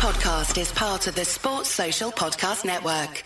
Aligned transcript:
podcast 0.00 0.58
is 0.58 0.72
part 0.72 1.06
of 1.08 1.14
the 1.14 1.26
Sports 1.26 1.68
Social 1.68 2.10
Podcast 2.10 2.64
Network. 2.64 3.22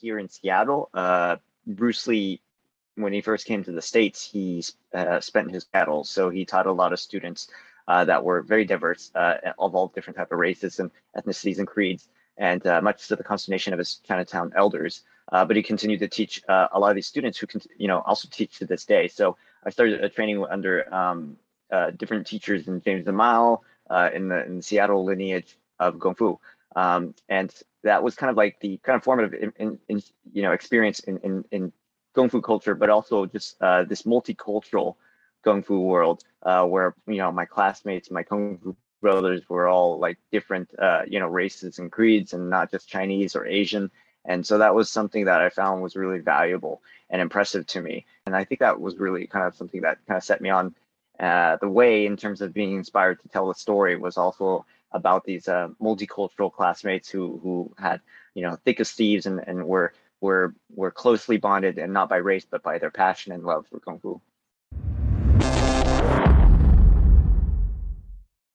Here 0.00 0.18
in 0.18 0.30
Seattle, 0.30 0.88
uh, 0.94 1.36
Bruce 1.66 2.06
Lee, 2.06 2.40
when 2.94 3.12
he 3.12 3.20
first 3.20 3.44
came 3.44 3.62
to 3.64 3.70
the 3.70 3.82
States, 3.82 4.24
he 4.24 4.64
uh, 4.94 5.20
spent 5.20 5.50
his 5.50 5.66
battles. 5.66 6.08
So 6.08 6.30
he 6.30 6.46
taught 6.46 6.64
a 6.64 6.72
lot 6.72 6.94
of 6.94 7.00
students 7.00 7.48
uh, 7.86 8.06
that 8.06 8.24
were 8.24 8.40
very 8.40 8.64
diverse 8.64 9.10
uh, 9.14 9.34
of 9.58 9.74
all 9.74 9.88
different 9.88 10.16
type 10.16 10.32
of 10.32 10.38
races 10.38 10.80
and 10.80 10.90
ethnicities 11.14 11.58
and 11.58 11.66
creeds, 11.66 12.08
and 12.38 12.66
uh, 12.66 12.80
much 12.80 13.08
to 13.08 13.16
the 13.16 13.24
consternation 13.24 13.74
of 13.74 13.78
his 13.78 13.96
Chinatown 13.96 14.54
elders. 14.56 15.02
Uh, 15.30 15.44
but 15.44 15.56
he 15.56 15.62
continued 15.62 16.00
to 16.00 16.08
teach 16.08 16.42
uh, 16.48 16.68
a 16.72 16.78
lot 16.78 16.90
of 16.90 16.94
these 16.94 17.06
students 17.06 17.38
who 17.38 17.46
can, 17.46 17.60
you 17.76 17.88
know, 17.88 18.00
also 18.00 18.28
teach 18.30 18.58
to 18.58 18.66
this 18.66 18.84
day. 18.84 19.08
So 19.08 19.36
I 19.64 19.70
started 19.70 20.02
a 20.02 20.08
training 20.08 20.44
under 20.50 20.92
um, 20.92 21.36
uh, 21.70 21.90
different 21.90 22.26
teachers 22.26 22.68
in 22.68 22.82
James 22.82 23.04
the 23.04 23.12
Mao 23.12 23.62
in 24.12 24.28
the 24.28 24.44
in 24.46 24.62
Seattle 24.62 25.04
lineage 25.04 25.58
of 25.78 25.98
Kung 26.00 26.14
Fu, 26.14 26.38
um, 26.76 27.14
and 27.28 27.52
that 27.82 28.02
was 28.02 28.14
kind 28.14 28.30
of 28.30 28.36
like 28.36 28.58
the 28.60 28.78
kind 28.78 28.96
of 28.96 29.04
formative, 29.04 29.34
in, 29.34 29.52
in, 29.58 29.78
in 29.88 30.02
you 30.32 30.42
know, 30.42 30.52
experience 30.52 31.00
in, 31.00 31.18
in 31.18 31.44
in 31.50 31.72
Kung 32.14 32.28
Fu 32.28 32.40
culture, 32.40 32.74
but 32.74 32.90
also 32.90 33.26
just 33.26 33.58
this 33.60 34.02
multicultural 34.02 34.96
Kung 35.42 35.62
Fu 35.62 35.80
world, 35.80 36.24
uh, 36.42 36.64
where 36.64 36.94
you 37.06 37.16
know 37.16 37.30
my 37.32 37.44
classmates, 37.44 38.10
my 38.10 38.22
Kung 38.22 38.58
Fu 38.58 38.76
brothers 39.00 39.42
were 39.48 39.68
all 39.68 39.98
like 39.98 40.16
different, 40.30 40.70
uh, 40.78 41.02
you 41.06 41.18
know, 41.18 41.26
races 41.26 41.78
and 41.78 41.90
creeds, 41.90 42.32
and 42.32 42.48
not 42.48 42.70
just 42.70 42.88
Chinese 42.88 43.36
or 43.36 43.44
Asian. 43.44 43.90
And 44.24 44.46
so 44.46 44.58
that 44.58 44.74
was 44.74 44.90
something 44.90 45.24
that 45.24 45.40
I 45.40 45.48
found 45.48 45.82
was 45.82 45.96
really 45.96 46.20
valuable 46.20 46.80
and 47.10 47.20
impressive 47.20 47.66
to 47.68 47.80
me. 47.80 48.06
And 48.26 48.36
I 48.36 48.44
think 48.44 48.60
that 48.60 48.80
was 48.80 48.96
really 48.96 49.26
kind 49.26 49.46
of 49.46 49.56
something 49.56 49.82
that 49.82 49.98
kind 50.06 50.18
of 50.18 50.24
set 50.24 50.40
me 50.40 50.50
on 50.50 50.74
uh, 51.18 51.56
the 51.60 51.68
way 51.68 52.06
in 52.06 52.16
terms 52.16 52.40
of 52.40 52.54
being 52.54 52.76
inspired 52.76 53.20
to 53.20 53.28
tell 53.28 53.48
the 53.48 53.54
story 53.54 53.96
was 53.96 54.16
also 54.16 54.64
about 54.92 55.24
these 55.24 55.48
uh, 55.48 55.68
multicultural 55.80 56.52
classmates 56.52 57.08
who 57.08 57.38
who 57.42 57.72
had 57.78 58.00
you 58.34 58.42
know 58.42 58.56
thick 58.64 58.80
as 58.80 58.90
thieves 58.92 59.26
and, 59.26 59.40
and 59.46 59.64
were 59.66 59.92
were 60.20 60.54
were 60.74 60.90
closely 60.90 61.36
bonded 61.36 61.78
and 61.78 61.92
not 61.92 62.08
by 62.08 62.16
race 62.16 62.46
but 62.48 62.62
by 62.62 62.78
their 62.78 62.90
passion 62.90 63.32
and 63.32 63.44
love 63.44 63.66
for 63.68 63.80
kung 63.80 63.98
fu. 63.98 64.20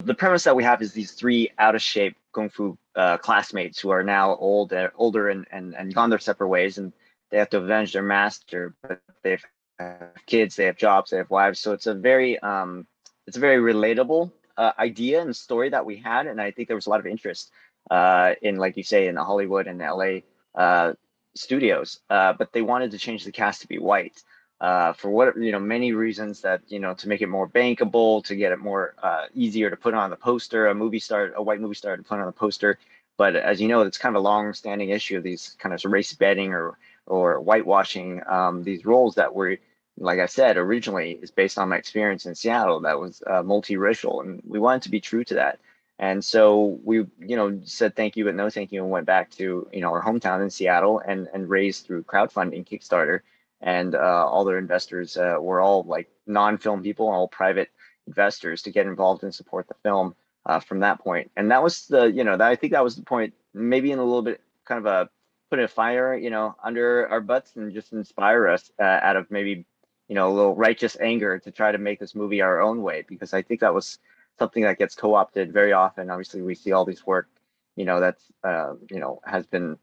The 0.07 0.13
premise 0.13 0.45
that 0.45 0.55
we 0.55 0.63
have 0.63 0.81
is 0.81 0.93
these 0.93 1.11
three 1.11 1.51
out 1.59 1.75
of 1.75 1.81
shape 1.81 2.15
kung 2.33 2.49
fu 2.49 2.77
uh, 2.95 3.17
classmates 3.17 3.79
who 3.79 3.89
are 3.89 4.03
now 4.03 4.35
old, 4.35 4.71
uh, 4.71 4.89
older, 4.95 5.29
and, 5.29 5.45
and 5.51 5.75
and 5.75 5.93
gone 5.93 6.09
their 6.09 6.19
separate 6.19 6.47
ways, 6.47 6.77
and 6.77 6.93
they 7.29 7.37
have 7.37 7.49
to 7.49 7.57
avenge 7.57 7.91
their 7.93 8.03
master. 8.03 8.73
But 8.81 9.01
they 9.21 9.37
have 9.79 9.99
kids, 10.25 10.55
they 10.55 10.65
have 10.65 10.77
jobs, 10.77 11.11
they 11.11 11.17
have 11.17 11.29
wives. 11.29 11.59
So 11.59 11.73
it's 11.73 11.87
a 11.87 11.93
very 11.93 12.39
um, 12.39 12.87
it's 13.27 13.37
a 13.37 13.41
very 13.41 13.57
relatable 13.73 14.31
uh, 14.55 14.71
idea 14.79 15.21
and 15.21 15.35
story 15.35 15.69
that 15.69 15.85
we 15.85 15.97
had, 15.97 16.25
and 16.25 16.41
I 16.41 16.51
think 16.51 16.69
there 16.69 16.77
was 16.77 16.87
a 16.87 16.89
lot 16.89 17.01
of 17.01 17.05
interest 17.05 17.51
uh, 17.91 18.33
in, 18.41 18.55
like 18.55 18.77
you 18.77 18.83
say, 18.83 19.07
in 19.07 19.15
the 19.15 19.23
Hollywood 19.23 19.67
and 19.67 19.79
LA 19.79 20.21
uh, 20.55 20.93
studios. 21.35 21.99
Uh, 22.09 22.31
but 22.31 22.53
they 22.53 22.61
wanted 22.61 22.91
to 22.91 22.97
change 22.97 23.25
the 23.25 23.31
cast 23.31 23.61
to 23.61 23.67
be 23.67 23.77
white 23.77 24.23
uh, 24.59 24.93
for 24.93 25.09
what 25.11 25.37
you 25.37 25.51
know 25.51 25.59
many 25.59 25.93
reasons 25.93 26.41
that 26.41 26.61
you 26.67 26.79
know 26.79 26.93
to 26.95 27.07
make 27.07 27.21
it 27.21 27.27
more 27.27 27.47
bankable 27.47 28.23
to 28.23 28.35
get 28.35 28.51
it 28.51 28.59
more 28.59 28.95
uh, 29.03 29.25
easier 29.35 29.69
to 29.69 29.77
put 29.77 29.93
on 29.93 30.09
the 30.09 30.15
poster 30.15 30.67
a 30.67 30.75
movie 30.75 30.99
star 30.99 31.31
a 31.35 31.43
white 31.43 31.61
movie 31.61 31.75
star 31.75 31.95
to 31.95 32.03
put 32.03 32.19
on 32.19 32.25
the 32.25 32.31
poster. 32.31 32.77
But 33.17 33.35
as 33.35 33.61
you 33.61 33.67
know 33.67 33.81
it's 33.81 33.97
kind 33.97 34.15
of 34.15 34.19
a 34.21 34.23
long 34.23 34.53
standing 34.53 34.89
issue 34.89 35.17
of 35.17 35.23
these 35.23 35.55
kind 35.59 35.73
of 35.73 35.83
race 35.85 36.13
bending 36.13 36.53
or 36.53 36.77
or 37.05 37.39
whitewashing 37.39 38.21
um, 38.27 38.63
these 38.63 38.85
roles 38.85 39.15
that 39.15 39.33
were 39.33 39.57
like 39.99 40.19
i 40.19 40.27
said 40.27 40.57
originally 40.57 41.17
is 41.23 41.31
based 41.31 41.57
on 41.57 41.69
my 41.69 41.77
experience 41.77 42.25
in 42.25 42.35
seattle. 42.35 42.79
That 42.81 42.99
was 42.99 43.21
uh, 43.27 43.43
multiracial 43.43 44.23
and 44.23 44.41
we 44.47 44.59
wanted 44.59 44.83
to 44.83 44.91
be 44.91 44.99
true 44.99 45.23
to 45.25 45.33
that. 45.35 45.59
And 45.99 46.23
so 46.23 46.79
we 46.83 46.97
you 47.19 47.35
know 47.35 47.59
said 47.63 47.95
thank 47.95 48.17
you 48.17 48.25
but 48.25 48.35
no 48.35 48.49
thank 48.49 48.71
you 48.71 48.81
and 48.81 48.91
went 48.91 49.05
back 49.05 49.29
to 49.31 49.67
you 49.71 49.81
know 49.81 49.91
our 49.91 50.03
hometown 50.03 50.41
in 50.41 50.49
seattle 50.49 50.99
and 50.99 51.27
and 51.33 51.47
raised 51.47 51.85
through 51.85 52.03
crowdfunding 52.03 52.67
kickstarter 52.67 53.21
and 53.61 53.95
uh, 53.95 54.27
all 54.27 54.45
their 54.45 54.57
investors 54.57 55.17
uh, 55.17 55.37
were 55.39 55.61
all 55.61 55.83
like 55.83 56.09
non-film 56.25 56.83
people, 56.83 57.07
all 57.09 57.27
private 57.27 57.69
investors 58.05 58.61
to 58.61 58.71
get 58.71 58.85
involved 58.85 59.23
and 59.23 59.33
support 59.33 59.67
the 59.67 59.75
film 59.83 60.15
uh, 60.45 60.59
from 60.59 60.79
that 60.79 60.99
point. 60.99 61.29
And 61.35 61.51
that 61.51 61.63
was 61.63 61.87
the, 61.87 62.05
you 62.05 62.23
know, 62.23 62.37
that, 62.37 62.47
I 62.47 62.55
think 62.55 62.73
that 62.73 62.83
was 62.83 62.95
the 62.95 63.03
point, 63.03 63.33
maybe 63.53 63.91
in 63.91 63.99
a 63.99 64.03
little 64.03 64.21
bit 64.21 64.41
kind 64.65 64.79
of 64.79 64.85
a 64.85 65.09
put 65.49 65.59
a 65.59 65.67
fire, 65.67 66.15
you 66.15 66.29
know, 66.29 66.55
under 66.63 67.07
our 67.09 67.21
butts 67.21 67.55
and 67.55 67.73
just 67.73 67.93
inspire 67.93 68.47
us 68.47 68.71
uh, 68.79 68.99
out 69.01 69.15
of 69.15 69.31
maybe, 69.31 69.65
you 70.07 70.15
know, 70.15 70.29
a 70.29 70.33
little 70.33 70.55
righteous 70.55 70.97
anger 70.99 71.39
to 71.39 71.51
try 71.51 71.71
to 71.71 71.77
make 71.77 71.99
this 71.99 72.15
movie 72.15 72.41
our 72.41 72.61
own 72.61 72.81
way, 72.81 73.05
because 73.07 73.33
I 73.33 73.41
think 73.41 73.61
that 73.61 73.73
was 73.73 73.99
something 74.39 74.63
that 74.63 74.77
gets 74.77 74.93
co-opted 74.93 75.51
very 75.51 75.73
often. 75.73 76.09
Obviously, 76.09 76.41
we 76.41 76.53
see 76.53 76.71
all 76.71 76.85
these 76.85 77.05
work, 77.05 77.27
you 77.75 77.85
know, 77.85 77.99
that's, 77.99 78.23
uh, 78.43 78.73
you 78.91 78.99
know, 78.99 79.19
has 79.25 79.45
been 79.45 79.77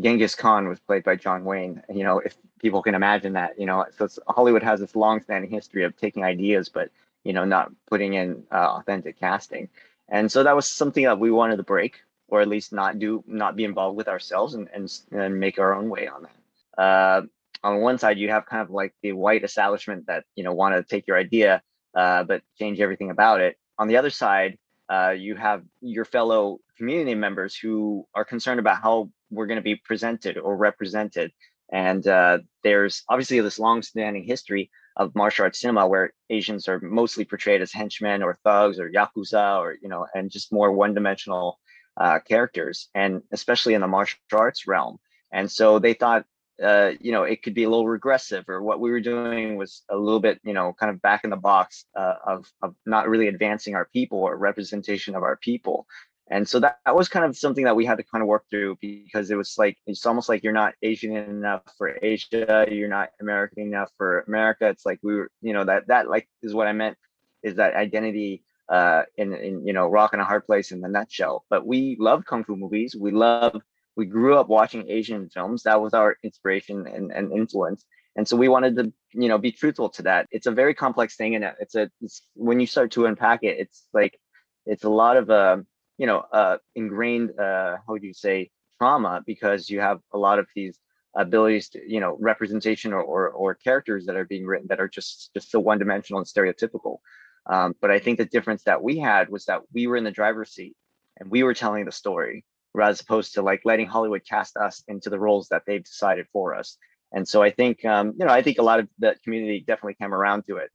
Genghis 0.00 0.34
Khan 0.34 0.68
was 0.68 0.80
played 0.80 1.04
by 1.04 1.16
John 1.16 1.44
Wayne. 1.44 1.82
You 1.92 2.04
know, 2.04 2.18
if 2.18 2.36
people 2.60 2.82
can 2.82 2.94
imagine 2.94 3.34
that, 3.34 3.58
you 3.58 3.66
know, 3.66 3.84
so 3.96 4.08
Hollywood 4.28 4.62
has 4.62 4.80
this 4.80 4.96
long-standing 4.96 5.50
history 5.50 5.84
of 5.84 5.96
taking 5.96 6.24
ideas, 6.24 6.68
but 6.68 6.90
you 7.24 7.32
know, 7.32 7.44
not 7.44 7.70
putting 7.88 8.14
in 8.14 8.44
uh, 8.50 8.78
authentic 8.78 9.18
casting. 9.18 9.68
And 10.08 10.30
so 10.30 10.42
that 10.42 10.56
was 10.56 10.66
something 10.66 11.04
that 11.04 11.18
we 11.18 11.30
wanted 11.30 11.56
to 11.56 11.62
break, 11.62 12.02
or 12.28 12.40
at 12.40 12.48
least 12.48 12.72
not 12.72 12.98
do, 12.98 13.22
not 13.26 13.56
be 13.56 13.64
involved 13.64 13.96
with 13.96 14.08
ourselves, 14.08 14.54
and 14.54 14.68
and, 14.74 14.92
and 15.12 15.38
make 15.38 15.58
our 15.58 15.74
own 15.74 15.88
way 15.88 16.08
on 16.08 16.24
that. 16.24 16.82
Uh, 16.82 17.22
on 17.62 17.80
one 17.80 17.98
side, 17.98 18.18
you 18.18 18.28
have 18.30 18.46
kind 18.46 18.62
of 18.62 18.70
like 18.70 18.94
the 19.02 19.12
white 19.12 19.44
establishment 19.44 20.06
that 20.06 20.24
you 20.34 20.42
know 20.42 20.52
want 20.52 20.74
to 20.74 20.82
take 20.82 21.06
your 21.06 21.16
idea, 21.16 21.62
uh, 21.94 22.24
but 22.24 22.42
change 22.58 22.80
everything 22.80 23.10
about 23.10 23.40
it. 23.40 23.56
On 23.78 23.88
the 23.88 23.96
other 23.96 24.10
side, 24.10 24.58
uh, 24.92 25.14
you 25.26 25.34
have 25.36 25.62
your 25.80 26.04
fellow 26.04 26.58
community 26.76 27.14
members 27.14 27.56
who 27.56 28.06
are 28.14 28.24
concerned 28.24 28.60
about 28.60 28.82
how 28.82 29.10
we're 29.30 29.46
going 29.46 29.62
to 29.64 29.70
be 29.72 29.76
presented 29.76 30.36
or 30.36 30.56
represented. 30.56 31.32
And 31.72 32.06
uh, 32.06 32.38
there's 32.62 33.02
obviously 33.08 33.40
this 33.40 33.58
long-standing 33.58 34.24
history 34.24 34.70
of 34.96 35.14
martial 35.14 35.44
arts 35.44 35.60
cinema 35.60 35.86
where 35.86 36.12
Asians 36.28 36.68
are 36.68 36.80
mostly 36.80 37.24
portrayed 37.24 37.62
as 37.62 37.72
henchmen 37.72 38.22
or 38.22 38.38
thugs 38.44 38.78
or 38.78 38.90
yakuza 38.90 39.58
or 39.58 39.76
you 39.82 39.88
know, 39.88 40.06
and 40.14 40.30
just 40.30 40.52
more 40.52 40.70
one-dimensional 40.70 41.58
uh, 41.96 42.18
characters, 42.30 42.88
and 42.94 43.22
especially 43.32 43.74
in 43.74 43.80
the 43.80 43.88
martial 43.96 44.18
arts 44.32 44.66
realm. 44.66 44.98
And 45.32 45.50
so 45.50 45.78
they 45.78 45.94
thought, 45.94 46.26
uh, 46.62 46.92
you 47.00 47.12
know, 47.12 47.22
it 47.22 47.42
could 47.42 47.54
be 47.54 47.64
a 47.64 47.70
little 47.70 47.86
regressive, 47.86 48.48
or 48.48 48.62
what 48.62 48.80
we 48.80 48.90
were 48.90 49.00
doing 49.00 49.56
was 49.56 49.82
a 49.88 49.96
little 49.96 50.20
bit, 50.20 50.40
you 50.44 50.52
know, 50.52 50.74
kind 50.78 50.90
of 50.90 51.00
back 51.02 51.24
in 51.24 51.30
the 51.30 51.36
box 51.36 51.86
uh, 51.96 52.14
of 52.26 52.46
of 52.62 52.74
not 52.86 53.08
really 53.08 53.28
advancing 53.28 53.74
our 53.74 53.86
people 53.92 54.18
or 54.18 54.36
representation 54.36 55.14
of 55.14 55.22
our 55.22 55.36
people. 55.36 55.86
And 56.30 56.48
so 56.48 56.60
that, 56.60 56.78
that 56.86 56.96
was 56.96 57.08
kind 57.08 57.26
of 57.26 57.36
something 57.36 57.64
that 57.64 57.76
we 57.76 57.84
had 57.84 57.98
to 57.98 58.04
kind 58.04 58.22
of 58.22 58.28
work 58.28 58.44
through 58.48 58.78
because 58.80 59.30
it 59.30 59.36
was 59.36 59.54
like 59.58 59.76
it's 59.86 60.06
almost 60.06 60.28
like 60.30 60.42
you're 60.42 60.52
not 60.52 60.74
asian 60.82 61.14
enough 61.14 61.62
for 61.76 61.98
asia 62.00 62.66
you're 62.70 62.88
not 62.88 63.10
american 63.20 63.64
enough 63.64 63.90
for 63.98 64.20
america. 64.20 64.68
It's 64.68 64.86
like 64.86 65.00
we 65.02 65.14
were 65.14 65.30
you 65.42 65.52
know 65.52 65.64
that 65.64 65.88
that 65.88 66.08
like 66.08 66.28
is 66.42 66.54
what 66.54 66.68
i 66.68 66.72
meant 66.72 66.96
is 67.42 67.56
that 67.56 67.74
identity 67.74 68.44
uh 68.68 69.02
in 69.16 69.34
in 69.34 69.66
you 69.66 69.72
know 69.72 69.86
rock 69.88 70.14
and 70.14 70.22
a 70.22 70.24
hard 70.24 70.46
place 70.46 70.72
in 70.72 70.80
the 70.80 70.88
nutshell. 70.88 71.44
But 71.50 71.66
we 71.66 71.96
love 71.98 72.24
kung 72.24 72.44
fu 72.44 72.56
movies. 72.56 72.96
We 72.96 73.10
love 73.10 73.60
we 73.96 74.06
grew 74.06 74.36
up 74.36 74.48
watching 74.48 74.88
asian 74.88 75.28
films. 75.28 75.62
That 75.64 75.80
was 75.80 75.94
our 75.94 76.16
inspiration 76.22 76.86
and, 76.86 77.12
and 77.12 77.32
influence. 77.32 77.84
And 78.16 78.28
so 78.28 78.36
we 78.36 78.48
wanted 78.48 78.76
to 78.76 78.92
you 79.12 79.28
know 79.28 79.38
be 79.38 79.52
truthful 79.52 79.88
to 79.90 80.02
that. 80.02 80.28
It's 80.30 80.46
a 80.46 80.50
very 80.52 80.74
complex 80.74 81.16
thing 81.16 81.34
and 81.34 81.44
it's 81.60 81.74
a 81.74 81.90
it's, 82.00 82.22
when 82.34 82.60
you 82.60 82.66
start 82.66 82.92
to 82.92 83.06
unpack 83.06 83.40
it 83.42 83.58
it's 83.58 83.86
like 83.92 84.18
it's 84.66 84.84
a 84.84 84.90
lot 84.90 85.16
of 85.16 85.30
uh, 85.30 85.58
you 85.98 86.06
know 86.06 86.24
uh, 86.32 86.58
ingrained 86.74 87.38
uh, 87.38 87.76
how 87.86 87.92
would 87.94 88.02
you 88.02 88.14
say 88.14 88.50
trauma 88.78 89.22
because 89.26 89.70
you 89.70 89.80
have 89.80 90.00
a 90.12 90.18
lot 90.18 90.38
of 90.38 90.46
these 90.54 90.78
abilities 91.14 91.68
to 91.70 91.80
you 91.86 92.00
know 92.00 92.16
representation 92.20 92.92
or, 92.92 93.02
or, 93.02 93.28
or 93.30 93.54
characters 93.54 94.06
that 94.06 94.16
are 94.16 94.24
being 94.24 94.46
written 94.46 94.66
that 94.68 94.80
are 94.80 94.88
just 94.88 95.30
just 95.34 95.50
so 95.50 95.60
one 95.60 95.78
dimensional 95.78 96.18
and 96.18 96.26
stereotypical. 96.26 96.98
Um, 97.46 97.74
but 97.80 97.90
i 97.90 97.98
think 97.98 98.18
the 98.18 98.24
difference 98.24 98.62
that 98.64 98.82
we 98.82 98.98
had 98.98 99.28
was 99.28 99.46
that 99.46 99.62
we 99.74 99.88
were 99.88 99.96
in 99.96 100.04
the 100.04 100.12
driver's 100.12 100.52
seat 100.52 100.76
and 101.18 101.28
we 101.28 101.42
were 101.42 101.54
telling 101.54 101.84
the 101.84 101.92
story 101.92 102.44
as 102.80 103.00
opposed 103.00 103.34
to 103.34 103.42
like 103.42 103.60
letting 103.64 103.86
hollywood 103.86 104.22
cast 104.28 104.56
us 104.56 104.82
into 104.88 105.10
the 105.10 105.18
roles 105.18 105.48
that 105.48 105.62
they've 105.66 105.84
decided 105.84 106.26
for 106.32 106.54
us 106.54 106.78
and 107.12 107.26
so 107.28 107.42
i 107.42 107.50
think 107.50 107.84
um, 107.84 108.14
you 108.18 108.24
know 108.24 108.32
i 108.32 108.42
think 108.42 108.58
a 108.58 108.62
lot 108.62 108.80
of 108.80 108.88
the 108.98 109.14
community 109.24 109.62
definitely 109.66 109.94
came 109.94 110.14
around 110.14 110.44
to 110.46 110.56
it 110.56 110.70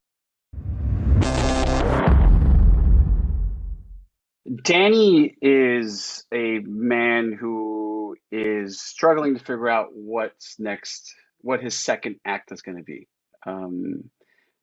Danny 4.62 5.36
is 5.42 6.24
a 6.32 6.60
man 6.60 7.36
who 7.38 8.16
is 8.32 8.80
struggling 8.80 9.34
to 9.34 9.40
figure 9.40 9.68
out 9.68 9.88
what's 9.92 10.58
next, 10.58 11.14
what 11.42 11.62
his 11.62 11.78
second 11.78 12.16
act 12.24 12.50
is 12.50 12.62
going 12.62 12.78
to 12.78 12.82
be. 12.82 13.08
Um, 13.46 14.04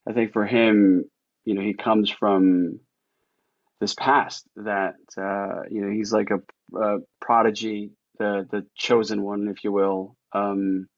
I 0.08 0.12
think 0.12 0.32
for 0.32 0.44
him, 0.44 1.04
you 1.44 1.54
know, 1.54 1.60
he 1.60 1.74
comes 1.74 2.10
from 2.10 2.80
this 3.80 3.94
past 3.94 4.48
that 4.56 4.96
uh, 5.18 5.62
you 5.70 5.82
know 5.82 5.90
he's 5.90 6.12
like 6.12 6.30
a, 6.30 6.40
a, 6.74 6.98
prodigy, 7.20 7.90
the 8.18 8.46
the 8.50 8.66
chosen 8.74 9.22
one, 9.22 9.48
if 9.48 9.64
you 9.64 9.72
will, 9.72 10.16
um, 10.32 10.88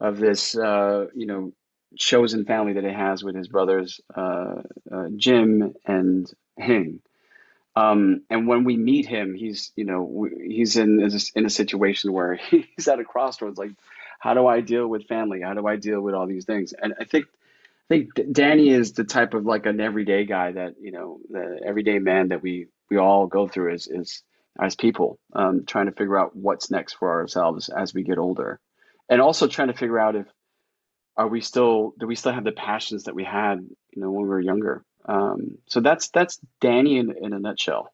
of 0.00 0.18
this 0.18 0.56
uh, 0.56 1.06
you 1.14 1.26
know 1.26 1.52
chosen 1.96 2.44
family 2.44 2.74
that 2.74 2.84
he 2.84 2.90
has 2.90 3.24
with 3.24 3.34
his 3.34 3.48
brothers 3.48 4.00
uh, 4.14 4.62
uh, 4.92 5.08
Jim 5.16 5.74
and 5.86 6.30
Hing. 6.58 7.00
Um, 7.74 8.22
and 8.30 8.48
when 8.48 8.64
we 8.64 8.76
meet 8.76 9.06
him, 9.06 9.34
he's 9.34 9.72
you 9.76 9.84
know 9.84 10.28
he's 10.42 10.76
in 10.76 11.00
in 11.34 11.46
a 11.46 11.50
situation 11.50 12.12
where 12.12 12.34
he's 12.50 12.88
at 12.88 13.00
a 13.00 13.04
crossroads. 13.04 13.58
Like, 13.58 13.72
how 14.18 14.34
do 14.34 14.46
I 14.46 14.60
deal 14.60 14.86
with 14.88 15.06
family? 15.08 15.42
How 15.42 15.54
do 15.54 15.66
I 15.66 15.76
deal 15.76 16.00
with 16.00 16.14
all 16.14 16.26
these 16.26 16.46
things? 16.46 16.72
And 16.72 16.94
I 16.98 17.04
think 17.04 17.26
I 17.90 17.94
think 17.94 18.32
Danny 18.32 18.70
is 18.70 18.92
the 18.92 19.04
type 19.04 19.34
of 19.34 19.44
like 19.44 19.66
an 19.66 19.80
everyday 19.80 20.24
guy 20.24 20.52
that 20.52 20.74
you 20.80 20.90
know 20.90 21.20
the 21.28 21.60
everyday 21.64 21.98
man 21.98 22.28
that 22.28 22.42
we 22.42 22.66
we 22.90 22.96
all 22.96 23.26
go 23.26 23.46
through 23.46 23.74
as 23.74 23.86
is 23.86 24.22
as 24.60 24.74
people, 24.74 25.18
um, 25.34 25.64
trying 25.66 25.86
to 25.86 25.92
figure 25.92 26.18
out 26.18 26.34
what's 26.34 26.70
next 26.70 26.94
for 26.94 27.10
ourselves 27.10 27.68
as 27.68 27.94
we 27.94 28.02
get 28.02 28.18
older, 28.18 28.60
and 29.08 29.20
also 29.20 29.46
trying 29.46 29.68
to 29.68 29.74
figure 29.74 29.98
out 29.98 30.16
if 30.16 30.26
are 31.16 31.28
we 31.28 31.40
still 31.40 31.94
do 31.98 32.06
we 32.06 32.14
still 32.14 32.32
have 32.32 32.44
the 32.44 32.52
passions 32.52 33.04
that 33.04 33.14
we 33.14 33.24
had 33.24 33.58
you 33.92 34.02
know 34.02 34.10
when 34.10 34.22
we 34.22 34.28
were 34.28 34.40
younger? 34.40 34.84
Um, 35.06 35.58
so 35.66 35.80
that's 35.80 36.08
that's 36.10 36.38
danny 36.60 36.98
in, 36.98 37.14
in 37.20 37.32
a 37.32 37.38
nutshell. 37.38 37.92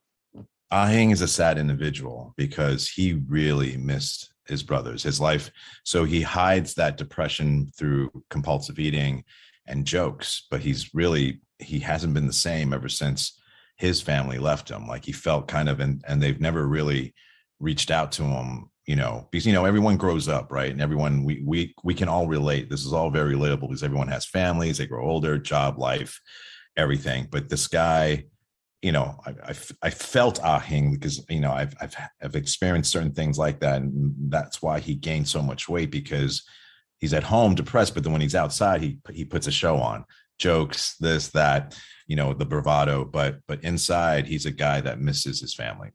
Ahing 0.72 1.12
is 1.12 1.20
a 1.20 1.28
sad 1.28 1.58
individual 1.58 2.32
because 2.36 2.88
he 2.88 3.20
really 3.28 3.76
missed 3.76 4.32
his 4.46 4.62
brothers 4.62 5.02
his 5.02 5.20
life. 5.20 5.50
So 5.84 6.04
he 6.04 6.22
hides 6.22 6.74
that 6.74 6.96
depression 6.96 7.70
through 7.76 8.10
compulsive 8.30 8.78
eating 8.78 9.24
and 9.66 9.84
jokes 9.84 10.46
but 10.50 10.60
he's 10.60 10.94
really 10.94 11.40
he 11.58 11.78
hasn't 11.78 12.14
been 12.14 12.26
the 12.26 12.32
same 12.32 12.72
ever 12.72 12.88
since 12.88 13.40
his 13.82 14.00
family 14.00 14.38
left 14.38 14.70
him. 14.70 14.86
Like 14.86 15.04
he 15.04 15.10
felt 15.10 15.48
kind 15.48 15.68
of 15.68 15.80
and 15.80 16.02
and 16.06 16.22
they've 16.22 16.40
never 16.40 16.66
really 16.68 17.14
reached 17.58 17.90
out 17.90 18.12
to 18.12 18.22
him 18.22 18.70
you 18.86 18.96
know 18.96 19.28
because 19.30 19.46
you 19.46 19.52
know 19.52 19.64
everyone 19.64 19.96
grows 19.96 20.28
up 20.28 20.52
right? 20.52 20.70
And 20.70 20.80
everyone 20.80 21.24
we 21.24 21.42
we 21.44 21.74
we 21.82 21.92
can 21.92 22.08
all 22.08 22.28
relate. 22.28 22.70
This 22.70 22.86
is 22.86 22.92
all 22.92 23.10
very 23.10 23.34
relatable 23.34 23.62
because 23.62 23.82
everyone 23.82 24.06
has 24.06 24.24
families 24.24 24.78
they 24.78 24.86
grow 24.86 25.04
older 25.04 25.36
job 25.36 25.80
life 25.80 26.20
everything. 26.76 27.26
But 27.28 27.48
this 27.48 27.66
guy 27.66 28.24
you 28.82 28.92
know 28.92 29.16
i 29.26 29.30
i, 29.50 29.54
I 29.82 29.90
felt 29.90 30.40
ahing 30.42 30.92
because 30.92 31.24
you 31.28 31.40
know 31.40 31.52
I've, 31.52 31.74
I've 31.80 31.96
i've 32.20 32.34
experienced 32.34 32.90
certain 32.90 33.12
things 33.12 33.38
like 33.38 33.60
that 33.60 33.80
and 33.80 34.12
that's 34.28 34.60
why 34.60 34.80
he 34.80 34.96
gained 34.96 35.28
so 35.28 35.40
much 35.40 35.68
weight 35.68 35.92
because 35.92 36.42
he's 36.98 37.14
at 37.14 37.22
home 37.22 37.54
depressed 37.54 37.94
but 37.94 38.02
then 38.02 38.12
when 38.12 38.22
he's 38.22 38.34
outside 38.34 38.80
he 38.80 38.98
he 39.10 39.24
puts 39.24 39.46
a 39.46 39.52
show 39.52 39.76
on 39.76 40.04
jokes 40.42 40.96
this 40.98 41.28
that 41.28 41.78
you 42.06 42.16
know 42.16 42.34
the 42.34 42.44
bravado 42.44 43.04
but 43.04 43.38
but 43.46 43.62
inside 43.62 44.26
he's 44.26 44.46
a 44.46 44.50
guy 44.50 44.80
that 44.80 45.00
misses 45.00 45.40
his 45.40 45.54
family 45.54 45.90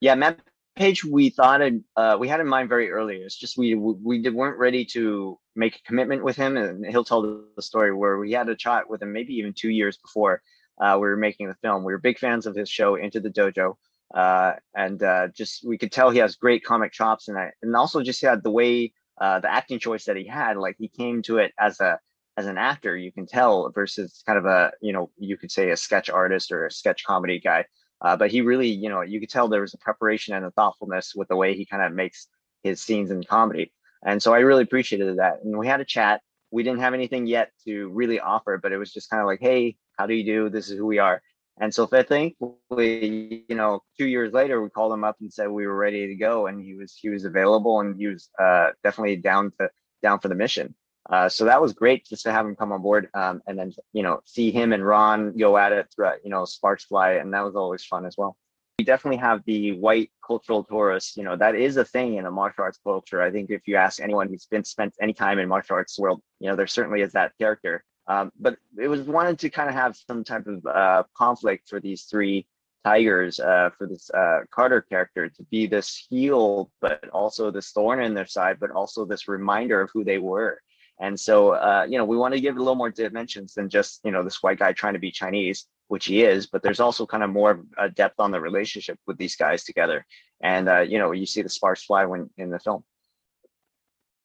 yeah 0.00 0.14
matt 0.14 0.38
page 0.74 1.04
we 1.04 1.28
thought 1.28 1.60
uh, 1.96 2.16
we 2.18 2.28
had 2.28 2.40
in 2.40 2.48
mind 2.48 2.68
very 2.68 2.90
early. 2.90 3.16
It's 3.16 3.36
just 3.36 3.58
we 3.58 3.74
we 3.74 4.22
did, 4.22 4.34
weren't 4.34 4.58
ready 4.58 4.84
to 4.86 5.38
make 5.54 5.76
a 5.76 5.82
commitment 5.82 6.24
with 6.24 6.36
him, 6.36 6.56
and 6.56 6.86
he'll 6.86 7.04
tell 7.04 7.22
the 7.22 7.62
story 7.62 7.92
where 7.94 8.18
we 8.18 8.32
had 8.32 8.48
a 8.48 8.56
chat 8.56 8.88
with 8.88 9.02
him 9.02 9.12
maybe 9.12 9.34
even 9.34 9.52
two 9.52 9.70
years 9.70 9.98
before 9.98 10.42
uh, 10.80 10.94
we 10.94 11.08
were 11.08 11.16
making 11.16 11.48
the 11.48 11.54
film. 11.62 11.84
We 11.84 11.92
were 11.92 11.98
big 11.98 12.18
fans 12.18 12.46
of 12.46 12.56
his 12.56 12.68
show 12.68 12.94
Enter 12.94 13.20
the 13.20 13.30
Dojo, 13.30 13.74
uh, 14.14 14.54
and 14.74 15.02
uh, 15.02 15.28
just 15.28 15.66
we 15.66 15.78
could 15.78 15.92
tell 15.92 16.10
he 16.10 16.18
has 16.18 16.36
great 16.36 16.64
comic 16.64 16.92
chops, 16.92 17.28
and 17.28 17.38
I, 17.38 17.50
and 17.62 17.76
also 17.76 18.02
just 18.02 18.22
had 18.22 18.42
the 18.42 18.50
way 18.50 18.92
uh, 19.20 19.40
the 19.40 19.52
acting 19.52 19.78
choice 19.78 20.04
that 20.06 20.16
he 20.16 20.26
had. 20.26 20.56
Like 20.56 20.76
he 20.78 20.88
came 20.88 21.22
to 21.22 21.38
it 21.38 21.52
as 21.58 21.80
a 21.80 21.98
as 22.36 22.46
an 22.46 22.58
actor, 22.58 22.96
you 22.96 23.12
can 23.12 23.26
tell 23.26 23.70
versus 23.70 24.22
kind 24.26 24.38
of 24.38 24.46
a 24.46 24.72
you 24.80 24.92
know 24.92 25.10
you 25.18 25.36
could 25.36 25.50
say 25.50 25.70
a 25.70 25.76
sketch 25.76 26.10
artist 26.10 26.52
or 26.52 26.66
a 26.66 26.70
sketch 26.70 27.04
comedy 27.04 27.38
guy. 27.40 27.64
Uh, 28.00 28.16
but 28.16 28.32
he 28.32 28.40
really, 28.40 28.68
you 28.68 28.88
know, 28.88 29.02
you 29.02 29.20
could 29.20 29.30
tell 29.30 29.46
there 29.46 29.60
was 29.60 29.74
a 29.74 29.78
preparation 29.78 30.34
and 30.34 30.44
a 30.44 30.50
thoughtfulness 30.50 31.14
with 31.14 31.28
the 31.28 31.36
way 31.36 31.54
he 31.54 31.64
kind 31.64 31.84
of 31.84 31.92
makes 31.92 32.26
his 32.64 32.80
scenes 32.80 33.12
in 33.12 33.22
comedy. 33.22 33.72
And 34.04 34.20
so 34.20 34.34
I 34.34 34.40
really 34.40 34.64
appreciated 34.64 35.18
that. 35.18 35.38
And 35.44 35.56
we 35.56 35.68
had 35.68 35.80
a 35.80 35.84
chat. 35.84 36.20
We 36.50 36.64
didn't 36.64 36.80
have 36.80 36.94
anything 36.94 37.26
yet 37.26 37.52
to 37.64 37.88
really 37.90 38.18
offer, 38.18 38.58
but 38.60 38.72
it 38.72 38.78
was 38.78 38.92
just 38.92 39.08
kind 39.08 39.20
of 39.20 39.26
like, 39.28 39.40
hey, 39.40 39.76
how 39.96 40.06
do 40.06 40.14
you 40.14 40.24
do? 40.24 40.48
This 40.48 40.68
is 40.68 40.76
who 40.76 40.86
we 40.86 40.98
are. 40.98 41.22
And 41.60 41.72
so 41.72 41.88
I 41.92 42.02
think 42.02 42.36
we, 42.70 43.44
you 43.48 43.54
know, 43.54 43.82
two 43.98 44.06
years 44.06 44.32
later, 44.32 44.60
we 44.60 44.70
called 44.70 44.92
him 44.92 45.04
up 45.04 45.16
and 45.20 45.32
said 45.32 45.48
we 45.48 45.66
were 45.66 45.76
ready 45.76 46.08
to 46.08 46.14
go, 46.14 46.46
and 46.46 46.60
he 46.60 46.74
was 46.74 46.96
he 47.00 47.10
was 47.10 47.24
available 47.24 47.80
and 47.80 47.94
he 47.96 48.06
was 48.06 48.30
uh, 48.40 48.70
definitely 48.82 49.16
down 49.16 49.52
to 49.60 49.68
down 50.02 50.18
for 50.18 50.28
the 50.28 50.34
mission. 50.34 50.74
Uh, 51.10 51.28
so 51.28 51.44
that 51.44 51.60
was 51.60 51.72
great 51.72 52.06
just 52.06 52.22
to 52.22 52.32
have 52.32 52.46
him 52.46 52.54
come 52.54 52.72
on 52.72 52.80
board 52.80 53.08
um, 53.14 53.42
and 53.46 53.58
then, 53.58 53.72
you 53.92 54.02
know, 54.02 54.20
see 54.24 54.50
him 54.50 54.72
and 54.72 54.86
Ron 54.86 55.36
go 55.36 55.58
at 55.58 55.72
it 55.72 55.88
throughout, 55.94 56.18
you 56.24 56.30
know, 56.30 56.44
sparks 56.44 56.84
fly. 56.84 57.12
And 57.14 57.34
that 57.34 57.44
was 57.44 57.56
always 57.56 57.84
fun 57.84 58.06
as 58.06 58.16
well. 58.16 58.36
We 58.78 58.84
definitely 58.84 59.18
have 59.18 59.42
the 59.44 59.72
white 59.72 60.10
cultural 60.24 60.64
tourist, 60.64 61.16
you 61.16 61.24
know, 61.24 61.36
that 61.36 61.54
is 61.54 61.76
a 61.76 61.84
thing 61.84 62.16
in 62.16 62.24
the 62.24 62.30
martial 62.30 62.64
arts 62.64 62.78
culture. 62.82 63.20
I 63.20 63.30
think 63.30 63.50
if 63.50 63.66
you 63.66 63.76
ask 63.76 64.00
anyone 64.00 64.28
who's 64.28 64.46
been 64.46 64.64
spent 64.64 64.94
any 65.00 65.12
time 65.12 65.38
in 65.38 65.48
martial 65.48 65.76
arts 65.76 65.98
world, 65.98 66.22
you 66.40 66.48
know, 66.48 66.56
there 66.56 66.66
certainly 66.66 67.02
is 67.02 67.12
that 67.12 67.32
character. 67.38 67.84
Um, 68.06 68.32
but 68.38 68.56
it 68.78 68.88
was 68.88 69.02
wanted 69.02 69.38
to 69.40 69.50
kind 69.50 69.68
of 69.68 69.74
have 69.74 69.96
some 69.96 70.24
type 70.24 70.46
of 70.46 70.64
uh, 70.66 71.02
conflict 71.14 71.68
for 71.68 71.80
these 71.80 72.04
three 72.04 72.46
tigers 72.84 73.38
uh, 73.38 73.70
for 73.76 73.86
this 73.86 74.10
uh, 74.10 74.40
Carter 74.50 74.82
character 74.82 75.28
to 75.28 75.42
be 75.50 75.66
this 75.66 76.06
heel, 76.08 76.70
but 76.80 77.08
also 77.10 77.50
this 77.50 77.70
thorn 77.70 78.02
in 78.02 78.14
their 78.14 78.26
side, 78.26 78.58
but 78.58 78.70
also 78.70 79.04
this 79.04 79.28
reminder 79.28 79.80
of 79.80 79.90
who 79.92 80.04
they 80.04 80.18
were. 80.18 80.60
And 81.02 81.18
so, 81.18 81.50
uh, 81.50 81.84
you 81.90 81.98
know, 81.98 82.04
we 82.04 82.16
want 82.16 82.32
to 82.32 82.40
give 82.40 82.54
it 82.54 82.58
a 82.58 82.62
little 82.62 82.76
more 82.76 82.88
dimensions 82.88 83.54
than 83.54 83.68
just, 83.68 84.00
you 84.04 84.12
know, 84.12 84.22
this 84.22 84.40
white 84.40 84.60
guy 84.60 84.72
trying 84.72 84.92
to 84.92 85.00
be 85.00 85.10
Chinese, 85.10 85.66
which 85.88 86.06
he 86.06 86.22
is, 86.22 86.46
but 86.46 86.62
there's 86.62 86.78
also 86.78 87.04
kind 87.04 87.24
of 87.24 87.30
more 87.30 87.64
uh, 87.76 87.88
depth 87.88 88.20
on 88.20 88.30
the 88.30 88.40
relationship 88.40 88.96
with 89.08 89.18
these 89.18 89.34
guys 89.34 89.64
together. 89.64 90.06
And, 90.42 90.68
uh, 90.68 90.82
you 90.82 90.98
know, 90.98 91.10
you 91.10 91.26
see 91.26 91.42
the 91.42 91.48
sparks 91.48 91.82
fly 91.82 92.04
when 92.04 92.30
in 92.38 92.50
the 92.50 92.60
film. 92.60 92.84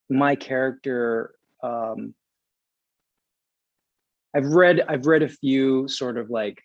My 0.08 0.36
character, 0.36 1.34
um, 1.64 2.14
I've 4.36 4.46
read, 4.46 4.82
I've 4.88 5.08
read 5.08 5.24
a 5.24 5.30
few 5.30 5.88
sort 5.88 6.20
of 6.20 6.30
like 6.30 6.62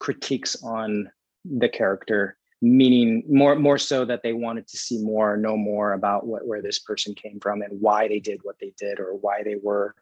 critiques 0.00 0.62
on 0.62 1.10
the 1.46 1.70
character 1.70 2.36
meaning 2.62 3.22
more 3.28 3.54
more 3.56 3.78
so 3.78 4.04
that 4.04 4.22
they 4.22 4.32
wanted 4.32 4.66
to 4.66 4.76
see 4.76 5.02
more 5.02 5.36
know 5.36 5.56
more 5.56 5.92
about 5.92 6.26
what 6.26 6.46
where 6.46 6.62
this 6.62 6.78
person 6.78 7.14
came 7.14 7.38
from 7.40 7.62
and 7.62 7.80
why 7.80 8.08
they 8.08 8.18
did 8.18 8.40
what 8.42 8.56
they 8.60 8.72
did 8.78 8.98
or 8.98 9.14
why 9.14 9.42
they 9.42 9.56
were 9.62 9.94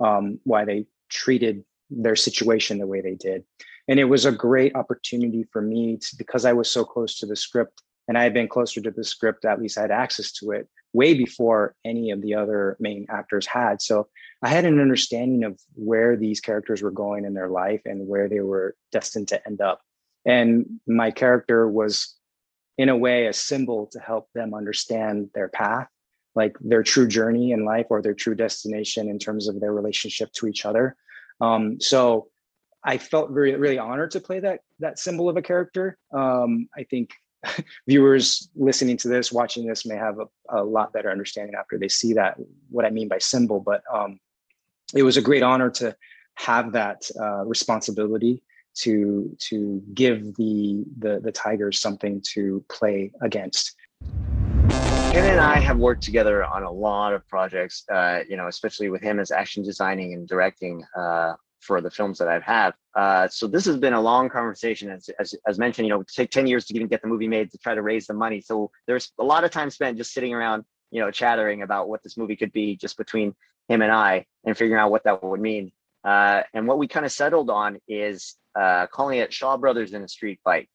um, 0.00 0.40
why 0.44 0.64
they 0.64 0.86
treated 1.08 1.64
their 1.90 2.16
situation 2.16 2.78
the 2.78 2.86
way 2.86 3.00
they 3.00 3.14
did. 3.14 3.44
And 3.88 3.98
it 3.98 4.04
was 4.04 4.24
a 4.24 4.32
great 4.32 4.74
opportunity 4.76 5.44
for 5.52 5.60
me 5.60 5.98
to, 5.98 6.16
because 6.16 6.44
i 6.44 6.52
was 6.52 6.70
so 6.70 6.84
close 6.84 7.18
to 7.18 7.26
the 7.26 7.36
script 7.36 7.82
and 8.08 8.18
i 8.18 8.22
had 8.22 8.34
been 8.34 8.48
closer 8.48 8.80
to 8.80 8.90
the 8.90 9.04
script 9.04 9.44
at 9.44 9.60
least 9.60 9.78
i 9.78 9.82
had 9.82 9.90
access 9.90 10.32
to 10.32 10.50
it 10.52 10.68
way 10.92 11.14
before 11.14 11.76
any 11.84 12.10
of 12.10 12.20
the 12.20 12.34
other 12.34 12.76
main 12.80 13.06
actors 13.08 13.46
had. 13.46 13.80
So 13.80 14.08
i 14.42 14.48
had 14.48 14.64
an 14.64 14.80
understanding 14.80 15.44
of 15.44 15.60
where 15.74 16.16
these 16.16 16.40
characters 16.40 16.82
were 16.82 16.90
going 16.90 17.24
in 17.24 17.34
their 17.34 17.48
life 17.48 17.82
and 17.84 18.08
where 18.08 18.28
they 18.28 18.40
were 18.40 18.74
destined 18.90 19.28
to 19.28 19.46
end 19.46 19.60
up 19.60 19.80
and 20.24 20.80
my 20.86 21.10
character 21.10 21.68
was 21.68 22.14
in 22.78 22.88
a 22.88 22.96
way 22.96 23.26
a 23.26 23.32
symbol 23.32 23.88
to 23.92 23.98
help 23.98 24.28
them 24.34 24.54
understand 24.54 25.30
their 25.34 25.48
path 25.48 25.88
like 26.34 26.56
their 26.60 26.82
true 26.82 27.08
journey 27.08 27.52
in 27.52 27.64
life 27.64 27.86
or 27.90 28.00
their 28.00 28.14
true 28.14 28.34
destination 28.34 29.08
in 29.08 29.18
terms 29.18 29.48
of 29.48 29.60
their 29.60 29.72
relationship 29.72 30.32
to 30.32 30.46
each 30.46 30.64
other. 30.64 30.96
Um, 31.40 31.80
so 31.80 32.28
i 32.82 32.96
felt 32.96 33.30
very 33.30 33.54
really 33.56 33.78
honored 33.78 34.10
to 34.10 34.20
play 34.20 34.40
that 34.40 34.60
that 34.78 34.98
symbol 34.98 35.28
of 35.28 35.36
a 35.36 35.42
character. 35.42 35.98
Um, 36.14 36.68
i 36.76 36.84
think 36.84 37.10
viewers 37.88 38.48
listening 38.54 38.96
to 38.98 39.08
this 39.08 39.32
watching 39.32 39.66
this 39.66 39.84
may 39.86 39.96
have 39.96 40.18
a, 40.18 40.26
a, 40.60 40.62
lot 40.62 40.92
better 40.92 41.10
understanding 41.10 41.54
after 41.54 41.78
they 41.78 41.88
see 41.88 42.12
that 42.14 42.36
what 42.70 42.84
i 42.84 42.90
mean 42.90 43.08
by 43.08 43.18
symbol. 43.18 43.60
But 43.60 43.82
um, 43.92 44.18
it 44.94 45.02
was 45.02 45.16
a 45.16 45.22
great 45.22 45.42
honor 45.42 45.70
to 45.70 45.96
have 46.34 46.72
that 46.72 47.10
uh, 47.20 47.44
responsibility 47.44 48.42
to 48.76 49.36
to 49.48 49.82
give 49.94 50.34
the 50.36 50.84
the 50.98 51.20
the 51.20 51.32
Tigers 51.32 51.80
something 51.80 52.22
to 52.34 52.64
play 52.68 53.12
against. 53.20 53.76
Him 55.10 55.24
and 55.24 55.40
I 55.40 55.58
have 55.58 55.76
worked 55.76 56.04
together 56.04 56.44
on 56.44 56.62
a 56.62 56.70
lot 56.70 57.12
of 57.12 57.26
projects, 57.26 57.84
uh, 57.92 58.20
you 58.28 58.36
know, 58.36 58.46
especially 58.46 58.90
with 58.90 59.02
him 59.02 59.18
as 59.18 59.32
action 59.32 59.64
designing 59.64 60.14
and 60.14 60.28
directing 60.28 60.84
uh, 60.96 61.34
for 61.60 61.80
the 61.80 61.90
films 61.90 62.18
that 62.18 62.28
I've 62.28 62.42
had. 62.42 62.74
Uh, 62.94 63.28
so 63.28 63.46
this 63.46 63.64
has 63.64 63.76
been 63.76 63.92
a 63.92 64.00
long 64.00 64.28
conversation, 64.28 64.90
as, 64.90 65.10
as, 65.18 65.34
as 65.46 65.58
mentioned, 65.58 65.86
you 65.86 65.94
know, 65.94 66.02
take 66.02 66.30
10 66.30 66.46
years 66.46 66.64
to 66.66 66.74
even 66.74 66.88
get 66.88 67.02
the 67.02 67.08
movie 67.08 67.28
made 67.28 67.50
to 67.50 67.58
try 67.58 67.74
to 67.74 67.82
raise 67.82 68.06
the 68.06 68.14
money. 68.14 68.40
So 68.40 68.70
there's 68.86 69.12
a 69.18 69.24
lot 69.24 69.44
of 69.44 69.50
time 69.50 69.70
spent 69.70 69.96
just 69.96 70.12
sitting 70.12 70.32
around, 70.32 70.64
you 70.90 71.00
know, 71.00 71.10
chattering 71.10 71.62
about 71.62 71.88
what 71.88 72.02
this 72.02 72.16
movie 72.16 72.36
could 72.36 72.52
be 72.52 72.76
just 72.76 72.96
between 72.96 73.34
him 73.68 73.82
and 73.82 73.92
I 73.92 74.26
and 74.44 74.56
figuring 74.56 74.80
out 74.80 74.90
what 74.90 75.04
that 75.04 75.22
would 75.22 75.40
mean. 75.40 75.72
Uh, 76.02 76.42
and 76.54 76.66
what 76.66 76.78
we 76.78 76.88
kind 76.88 77.04
of 77.04 77.12
settled 77.12 77.50
on 77.50 77.78
is 77.86 78.36
uh, 78.54 78.86
calling 78.88 79.18
it 79.18 79.32
Shaw 79.32 79.56
Brothers 79.56 79.92
in 79.92 80.02
a 80.02 80.08
Street 80.08 80.40
Fight. 80.44 80.68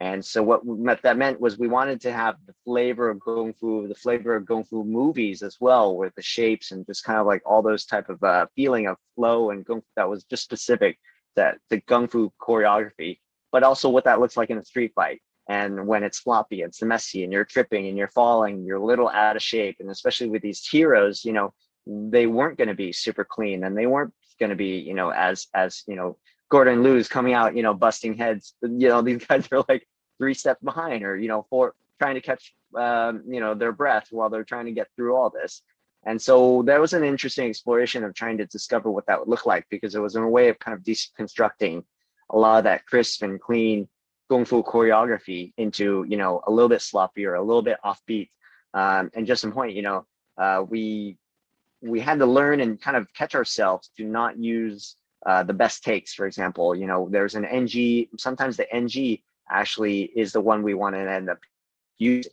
And 0.00 0.24
so 0.24 0.42
what 0.42 1.02
that 1.02 1.16
meant 1.16 1.40
was 1.40 1.58
we 1.58 1.68
wanted 1.68 2.00
to 2.00 2.12
have 2.12 2.34
the 2.46 2.54
flavor 2.64 3.08
of 3.08 3.20
Kung 3.24 3.54
Fu, 3.54 3.86
the 3.86 3.94
flavor 3.94 4.34
of 4.34 4.46
Kung 4.46 4.64
Fu 4.64 4.82
movies 4.82 5.42
as 5.42 5.58
well, 5.60 5.96
with 5.96 6.12
the 6.16 6.22
shapes 6.22 6.72
and 6.72 6.84
just 6.86 7.04
kind 7.04 7.20
of 7.20 7.26
like 7.26 7.40
all 7.46 7.62
those 7.62 7.84
type 7.84 8.08
of 8.08 8.20
uh, 8.24 8.46
feeling 8.56 8.88
of 8.88 8.96
flow 9.14 9.50
and 9.50 9.64
Kung 9.64 9.80
Fu 9.80 9.86
that 9.94 10.08
was 10.08 10.24
just 10.24 10.42
specific 10.42 10.98
that 11.36 11.58
the 11.70 11.80
Kung 11.82 12.08
Fu 12.08 12.32
choreography, 12.40 13.20
but 13.52 13.62
also 13.62 13.88
what 13.88 14.02
that 14.04 14.18
looks 14.18 14.36
like 14.36 14.50
in 14.50 14.58
a 14.58 14.64
street 14.64 14.90
fight. 14.96 15.22
And 15.48 15.86
when 15.86 16.02
it's 16.02 16.18
floppy, 16.18 16.62
it's 16.62 16.82
messy, 16.82 17.22
and 17.22 17.32
you're 17.32 17.44
tripping 17.44 17.86
and 17.86 17.96
you're 17.96 18.08
falling, 18.08 18.64
you're 18.64 18.78
a 18.78 18.84
little 18.84 19.08
out 19.08 19.36
of 19.36 19.42
shape. 19.42 19.76
And 19.78 19.90
especially 19.90 20.30
with 20.30 20.42
these 20.42 20.66
heroes, 20.66 21.24
you 21.24 21.32
know, 21.32 21.54
they 21.86 22.26
weren't 22.26 22.58
going 22.58 22.68
to 22.68 22.74
be 22.74 22.92
super 22.92 23.24
clean 23.24 23.64
and 23.64 23.76
they 23.76 23.86
weren't 23.86 24.12
going 24.38 24.50
to 24.50 24.56
be 24.56 24.78
you 24.78 24.94
know 24.94 25.10
as 25.10 25.46
as 25.54 25.84
you 25.86 25.94
know 25.94 26.16
Gordon 26.52 26.82
Liu's 26.82 27.08
coming 27.08 27.32
out 27.32 27.56
you 27.56 27.62
know 27.62 27.74
busting 27.74 28.14
heads 28.14 28.54
you 28.62 28.88
know 28.88 29.00
these 29.08 29.24
guys 29.24 29.48
are 29.50 29.64
like 29.68 29.88
three 30.18 30.34
steps 30.34 30.62
behind 30.62 31.02
or 31.02 31.16
you 31.16 31.28
know 31.28 31.46
four 31.48 31.74
trying 31.98 32.14
to 32.14 32.20
catch 32.20 32.54
um, 32.76 33.22
you 33.26 33.40
know 33.40 33.54
their 33.54 33.72
breath 33.72 34.08
while 34.10 34.28
they're 34.28 34.44
trying 34.44 34.66
to 34.66 34.72
get 34.72 34.88
through 34.94 35.16
all 35.16 35.30
this 35.30 35.62
and 36.04 36.20
so 36.20 36.62
that 36.66 36.80
was 36.80 36.92
an 36.92 37.04
interesting 37.04 37.48
exploration 37.48 38.04
of 38.04 38.12
trying 38.14 38.36
to 38.36 38.46
discover 38.46 38.90
what 38.90 39.06
that 39.06 39.18
would 39.18 39.28
look 39.28 39.46
like 39.46 39.64
because 39.70 39.94
it 39.94 40.00
was 40.00 40.16
a 40.16 40.26
way 40.26 40.48
of 40.48 40.58
kind 40.58 40.76
of 40.76 40.84
deconstructing 40.84 41.82
a 42.30 42.38
lot 42.38 42.58
of 42.58 42.64
that 42.64 42.84
crisp 42.86 43.22
and 43.22 43.40
clean 43.40 43.88
kung 44.32 44.44
fu 44.46 44.62
choreography 44.62 45.52
into 45.58 46.04
you 46.08 46.16
know 46.16 46.42
a 46.46 46.50
little 46.50 46.68
bit 46.68 46.80
sloppier, 46.80 47.38
a 47.38 47.42
little 47.42 47.62
bit 47.62 47.78
offbeat. 47.84 48.30
Um, 48.74 49.10
and 49.14 49.26
just 49.26 49.42
some 49.42 49.52
point, 49.52 49.74
you 49.74 49.82
know, 49.82 50.06
uh, 50.38 50.64
we 50.66 51.18
we 51.82 52.00
had 52.00 52.18
to 52.20 52.26
learn 52.26 52.60
and 52.60 52.80
kind 52.80 52.96
of 52.96 53.12
catch 53.12 53.34
ourselves 53.34 53.90
to 53.98 54.04
not 54.04 54.38
use 54.38 54.96
uh, 55.26 55.42
the 55.42 55.52
best 55.52 55.84
takes. 55.84 56.14
For 56.14 56.26
example, 56.26 56.74
you 56.74 56.86
know, 56.86 57.08
there's 57.10 57.34
an 57.34 57.44
NG. 57.44 58.08
Sometimes 58.18 58.56
the 58.56 58.72
NG 58.74 59.18
actually 59.50 60.10
is 60.16 60.32
the 60.32 60.40
one 60.40 60.62
we 60.62 60.74
want 60.74 60.94
to 60.94 61.00
end 61.00 61.30
up 61.30 61.38
using. 61.98 62.32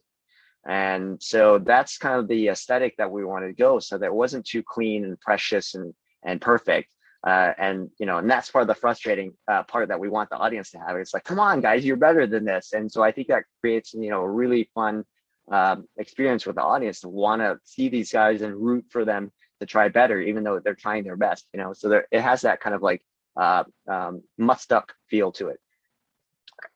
And 0.67 1.21
so 1.21 1.59
that's 1.59 1.97
kind 1.97 2.19
of 2.19 2.27
the 2.27 2.49
aesthetic 2.49 2.97
that 2.97 3.11
we 3.11 3.23
wanted 3.23 3.47
to 3.47 3.53
go 3.53 3.79
so 3.79 3.97
that 3.97 4.05
it 4.05 4.13
wasn't 4.13 4.45
too 4.45 4.63
clean 4.63 5.05
and 5.05 5.19
precious 5.19 5.75
and, 5.75 5.93
and 6.23 6.41
perfect. 6.41 6.89
Uh, 7.25 7.53
and, 7.57 7.89
you 7.99 8.05
know, 8.05 8.17
and 8.17 8.29
that's 8.29 8.49
part 8.49 8.61
of 8.61 8.67
the 8.67 8.75
frustrating 8.75 9.33
uh, 9.49 9.63
part 9.63 9.89
that 9.89 9.99
we 9.99 10.09
want 10.09 10.29
the 10.29 10.37
audience 10.37 10.71
to 10.71 10.79
have. 10.79 10.95
It's 10.95 11.13
like, 11.13 11.23
come 11.23 11.39
on, 11.39 11.61
guys, 11.61 11.85
you're 11.85 11.97
better 11.97 12.25
than 12.25 12.45
this. 12.45 12.73
And 12.73 12.91
so 12.91 13.03
I 13.03 13.11
think 13.11 13.27
that 13.27 13.43
creates, 13.61 13.93
you 13.93 14.09
know, 14.09 14.21
a 14.21 14.29
really 14.29 14.69
fun 14.73 15.03
um, 15.51 15.87
experience 15.97 16.45
with 16.45 16.55
the 16.55 16.63
audience 16.63 17.01
to 17.01 17.09
want 17.09 17.41
to 17.41 17.57
see 17.63 17.89
these 17.89 18.11
guys 18.11 18.41
and 18.41 18.55
root 18.55 18.85
for 18.89 19.03
them 19.03 19.31
to 19.59 19.65
try 19.65 19.89
better, 19.89 20.21
even 20.21 20.43
though 20.43 20.59
they're 20.59 20.75
trying 20.75 21.03
their 21.03 21.17
best, 21.17 21.47
you 21.53 21.59
know, 21.59 21.73
so 21.73 21.89
there, 21.89 22.07
it 22.11 22.21
has 22.21 22.41
that 22.41 22.61
kind 22.61 22.75
of 22.75 22.81
like 22.81 23.01
uh, 23.39 23.63
um, 23.87 24.21
must 24.37 24.71
up 24.71 24.91
feel 25.09 25.31
to 25.33 25.47
it. 25.47 25.59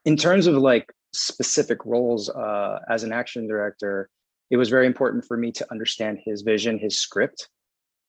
In 0.05 0.15
terms 0.15 0.47
of 0.47 0.55
like 0.55 0.93
specific 1.13 1.85
roles 1.85 2.29
uh, 2.29 2.79
as 2.89 3.03
an 3.03 3.11
action 3.11 3.47
director, 3.47 4.09
it 4.49 4.57
was 4.57 4.69
very 4.69 4.85
important 4.85 5.25
for 5.25 5.37
me 5.37 5.51
to 5.51 5.65
understand 5.71 6.19
his 6.23 6.41
vision, 6.41 6.77
his 6.77 6.97
script, 6.97 7.49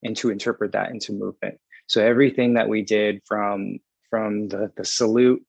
and 0.03 0.17
to 0.17 0.31
interpret 0.31 0.73
that 0.73 0.91
into 0.91 1.13
movement. 1.13 1.59
So 1.87 2.05
everything 2.05 2.55
that 2.55 2.69
we 2.69 2.83
did 2.83 3.23
from 3.27 3.79
from 4.11 4.49
the 4.49 4.71
the 4.77 4.85
salute, 4.85 5.45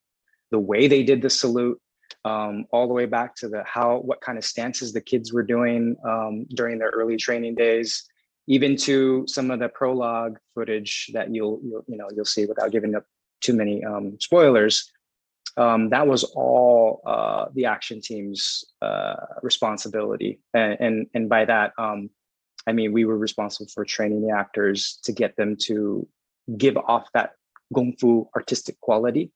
the 0.52 0.60
way 0.60 0.88
they 0.88 1.04
did 1.04 1.22
the 1.22 1.30
salute, 1.30 1.80
um, 2.24 2.66
all 2.72 2.88
the 2.88 2.94
way 2.94 3.06
back 3.06 3.36
to 3.36 3.50
the 3.50 3.64
how 3.66 3.98
what 4.00 4.22
kind 4.22 4.38
of 4.38 4.44
stances 4.44 4.94
the 4.94 5.02
kids 5.02 5.34
were 5.34 5.44
doing 5.44 5.96
um, 6.06 6.46
during 6.56 6.78
their 6.80 6.90
early 6.90 7.18
training 7.18 7.56
days, 7.56 8.08
even 8.48 8.76
to 8.78 9.26
some 9.28 9.52
of 9.52 9.60
the 9.60 9.70
prologue 9.70 10.38
footage 10.54 11.10
that 11.14 11.34
you'll, 11.34 11.60
you'll 11.64 11.84
you 11.88 11.98
know 11.98 12.08
you'll 12.16 12.26
see 12.26 12.46
without 12.46 12.72
giving 12.72 12.96
up 12.96 13.06
too 13.42 13.54
many 13.54 13.84
um, 13.84 14.18
spoilers 14.20 14.92
um, 15.58 15.90
that 15.90 16.08
was 16.08 16.24
all 16.24 17.02
uh, 17.06 17.46
the 17.54 17.66
action 17.66 18.02
team's 18.02 18.66
uh, 18.82 19.16
responsibility. 19.42 20.40
And, 20.54 20.78
and, 20.80 21.08
and 21.14 21.30
by 21.30 21.46
that, 21.46 21.74
um, 21.78 22.10
I 22.68 22.74
mean, 22.74 22.92
we 22.92 23.06
were 23.06 23.18
responsible 23.18 23.70
for 23.74 23.86
training 23.86 24.28
the 24.28 24.34
actors 24.34 25.00
to 25.04 25.12
get 25.12 25.36
them 25.38 25.56
to 25.62 26.08
give 26.58 26.78
off 26.78 27.08
that 27.14 27.32
Kung 27.74 27.96
Fu 28.00 28.28
artistic 28.36 28.80
quality. 28.82 29.32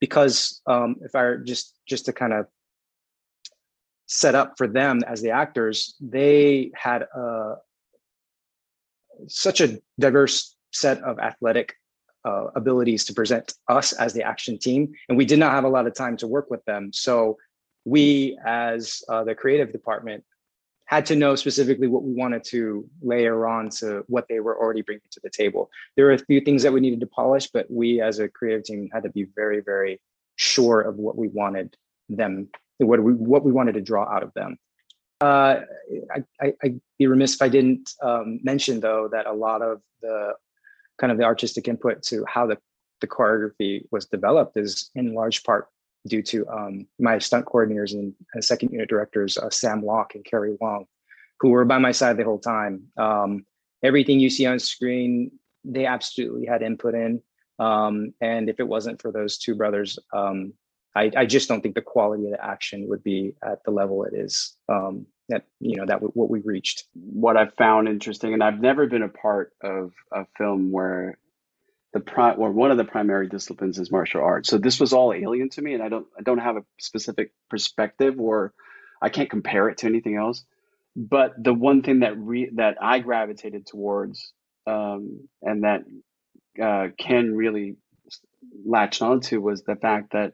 Because 0.00 0.60
um, 0.66 0.96
if 1.02 1.16
I 1.16 1.36
just, 1.44 1.74
just 1.88 2.04
to 2.04 2.12
kind 2.12 2.32
of 2.32 2.46
set 4.06 4.36
up 4.36 4.54
for 4.56 4.68
them 4.68 5.02
as 5.06 5.22
the 5.22 5.30
actors, 5.30 5.96
they 6.00 6.70
had 6.74 7.02
a, 7.02 7.56
such 9.26 9.60
a 9.60 9.78
diverse 9.98 10.56
set 10.72 11.02
of 11.02 11.18
athletic 11.18 11.74
uh, 12.24 12.46
abilities 12.54 13.04
to 13.06 13.14
present 13.14 13.54
us 13.68 13.92
as 13.92 14.12
the 14.12 14.22
action 14.22 14.58
team, 14.58 14.92
and 15.08 15.16
we 15.16 15.24
did 15.24 15.38
not 15.38 15.52
have 15.52 15.64
a 15.64 15.68
lot 15.68 15.86
of 15.86 15.94
time 15.94 16.16
to 16.18 16.26
work 16.26 16.50
with 16.50 16.64
them. 16.64 16.90
So 16.92 17.36
we, 17.84 18.38
as 18.44 19.02
uh, 19.08 19.24
the 19.24 19.34
creative 19.34 19.72
department, 19.72 20.24
had 20.86 21.04
to 21.04 21.16
know 21.16 21.36
specifically 21.36 21.86
what 21.86 22.02
we 22.02 22.12
wanted 22.14 22.42
to 22.42 22.88
layer 23.02 23.46
on 23.46 23.68
to 23.68 24.04
what 24.08 24.26
they 24.28 24.40
were 24.40 24.58
already 24.58 24.80
bringing 24.80 25.02
to 25.10 25.20
the 25.22 25.28
table. 25.28 25.70
There 25.96 26.06
were 26.06 26.12
a 26.12 26.18
few 26.18 26.40
things 26.40 26.62
that 26.62 26.72
we 26.72 26.80
needed 26.80 27.00
to 27.00 27.06
polish, 27.06 27.50
but 27.52 27.66
we, 27.70 28.00
as 28.00 28.18
a 28.18 28.28
creative 28.28 28.64
team, 28.64 28.88
had 28.92 29.02
to 29.02 29.10
be 29.10 29.26
very, 29.36 29.60
very 29.60 30.00
sure 30.36 30.80
of 30.80 30.96
what 30.96 31.16
we 31.16 31.28
wanted 31.28 31.76
them, 32.08 32.48
what 32.78 33.02
we 33.02 33.12
what 33.12 33.44
we 33.44 33.52
wanted 33.52 33.74
to 33.74 33.82
draw 33.82 34.08
out 34.08 34.22
of 34.22 34.32
them. 34.34 34.56
Uh, 35.20 35.60
I, 36.40 36.54
would 36.62 36.80
be 36.98 37.06
remiss 37.06 37.34
if 37.34 37.42
I 37.42 37.48
didn't 37.48 37.94
um, 38.02 38.40
mention, 38.42 38.80
though, 38.80 39.08
that 39.10 39.26
a 39.26 39.32
lot 39.32 39.62
of 39.62 39.80
the 40.00 40.34
kind 40.98 41.10
of 41.10 41.18
the 41.18 41.24
artistic 41.24 41.68
input 41.68 42.02
to 42.04 42.24
how 42.28 42.46
the, 42.46 42.58
the 43.00 43.06
choreography 43.06 43.82
was 43.90 44.06
developed 44.06 44.56
is 44.56 44.90
in 44.94 45.14
large 45.14 45.42
part 45.42 45.68
due 46.06 46.22
to 46.22 46.46
um, 46.48 46.86
my 46.98 47.18
stunt 47.18 47.46
coordinators 47.46 47.92
and, 47.92 48.14
and 48.34 48.44
second 48.44 48.70
unit 48.70 48.88
directors, 48.88 49.38
uh, 49.38 49.50
Sam 49.50 49.82
Locke 49.82 50.14
and 50.14 50.24
Kerry 50.24 50.56
Wong, 50.60 50.86
who 51.40 51.50
were 51.50 51.64
by 51.64 51.78
my 51.78 51.92
side 51.92 52.16
the 52.16 52.24
whole 52.24 52.38
time. 52.38 52.82
Um, 52.96 53.44
everything 53.82 54.20
you 54.20 54.30
see 54.30 54.46
on 54.46 54.58
screen, 54.58 55.32
they 55.64 55.86
absolutely 55.86 56.46
had 56.46 56.62
input 56.62 56.94
in. 56.94 57.22
Um, 57.58 58.14
and 58.20 58.48
if 58.48 58.60
it 58.60 58.68
wasn't 58.68 59.02
for 59.02 59.10
those 59.10 59.38
two 59.38 59.56
brothers, 59.56 59.98
um, 60.12 60.52
I, 60.98 61.10
I, 61.16 61.26
just 61.26 61.48
don't 61.48 61.60
think 61.60 61.74
the 61.74 61.82
quality 61.82 62.24
of 62.24 62.32
the 62.32 62.44
action 62.44 62.88
would 62.88 63.04
be 63.04 63.34
at 63.42 63.62
the 63.64 63.70
level 63.70 64.04
it 64.04 64.14
is. 64.14 64.56
Um, 64.68 65.06
that 65.28 65.44
you 65.60 65.76
know 65.76 65.86
that 65.86 66.00
what 66.16 66.30
we 66.30 66.40
reached. 66.40 66.84
What 66.94 67.36
I 67.36 67.48
found 67.58 67.86
interesting, 67.88 68.32
and 68.32 68.42
I've 68.42 68.60
never 68.60 68.86
been 68.86 69.02
a 69.02 69.08
part 69.08 69.52
of 69.62 69.92
a 70.12 70.24
film 70.36 70.72
where 70.72 71.18
the 71.92 72.00
pri- 72.00 72.34
or 72.34 72.50
one 72.50 72.70
of 72.70 72.78
the 72.78 72.84
primary 72.84 73.28
disciplines 73.28 73.78
is 73.78 73.90
martial 73.90 74.22
arts. 74.22 74.48
So 74.48 74.58
this 74.58 74.80
was 74.80 74.92
all 74.92 75.12
alien 75.12 75.50
to 75.50 75.62
me, 75.62 75.74
and 75.74 75.82
I 75.82 75.88
don't 75.88 76.06
I 76.18 76.22
don't 76.22 76.38
have 76.38 76.56
a 76.56 76.64
specific 76.80 77.32
perspective, 77.50 78.18
or 78.18 78.52
I 79.02 79.10
can't 79.10 79.30
compare 79.30 79.68
it 79.68 79.78
to 79.78 79.86
anything 79.86 80.16
else. 80.16 80.44
But 80.96 81.32
the 81.42 81.54
one 81.54 81.82
thing 81.82 82.00
that 82.00 82.18
re- 82.18 82.50
that 82.54 82.78
I 82.80 83.00
gravitated 83.00 83.66
towards, 83.66 84.32
um, 84.66 85.28
and 85.42 85.64
that 85.64 85.84
uh, 86.62 86.88
Ken 86.98 87.36
really 87.36 87.76
latched 88.64 89.02
onto 89.02 89.40
was 89.40 89.62
the 89.62 89.76
fact 89.76 90.12
that 90.12 90.32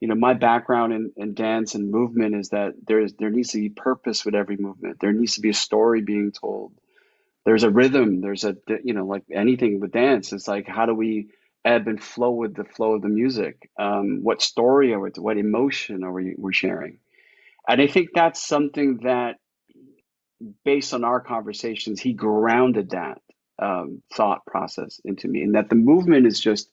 you 0.00 0.08
know 0.08 0.14
my 0.14 0.34
background 0.34 0.92
in, 0.92 1.12
in 1.16 1.34
dance 1.34 1.74
and 1.74 1.90
movement 1.90 2.34
is 2.34 2.50
that 2.50 2.74
there's 2.86 3.14
there 3.14 3.30
needs 3.30 3.50
to 3.50 3.58
be 3.58 3.68
purpose 3.70 4.24
with 4.24 4.34
every 4.34 4.56
movement. 4.56 4.98
There 5.00 5.12
needs 5.12 5.34
to 5.34 5.40
be 5.42 5.50
a 5.50 5.54
story 5.54 6.02
being 6.02 6.32
told. 6.32 6.72
There's 7.44 7.64
a 7.64 7.70
rhythm. 7.70 8.20
There's 8.20 8.44
a 8.44 8.56
you 8.84 8.94
know 8.94 9.06
like 9.06 9.24
anything 9.32 9.80
with 9.80 9.92
dance 9.92 10.32
it's 10.32 10.48
like 10.48 10.68
how 10.68 10.86
do 10.86 10.94
we 10.94 11.28
ebb 11.64 11.88
and 11.88 12.02
flow 12.02 12.32
with 12.32 12.54
the 12.56 12.64
flow 12.64 12.94
of 12.94 13.02
the 13.02 13.08
music? 13.08 13.70
Um, 13.78 14.20
what 14.22 14.42
story 14.42 14.94
or 14.94 15.10
what 15.18 15.38
emotion 15.38 16.04
are 16.04 16.12
we 16.12 16.34
we're 16.38 16.52
sharing? 16.52 16.98
And 17.68 17.80
i 17.80 17.86
think 17.86 18.10
that's 18.14 18.46
something 18.46 18.98
that 19.04 19.36
based 20.64 20.94
on 20.94 21.04
our 21.04 21.20
conversations 21.20 22.00
he 22.00 22.12
grounded 22.12 22.90
that 22.90 23.20
um, 23.58 24.02
thought 24.14 24.44
process 24.46 25.00
into 25.04 25.28
me 25.28 25.42
and 25.42 25.54
that 25.54 25.68
the 25.68 25.74
movement 25.76 26.26
is 26.26 26.40
just 26.40 26.70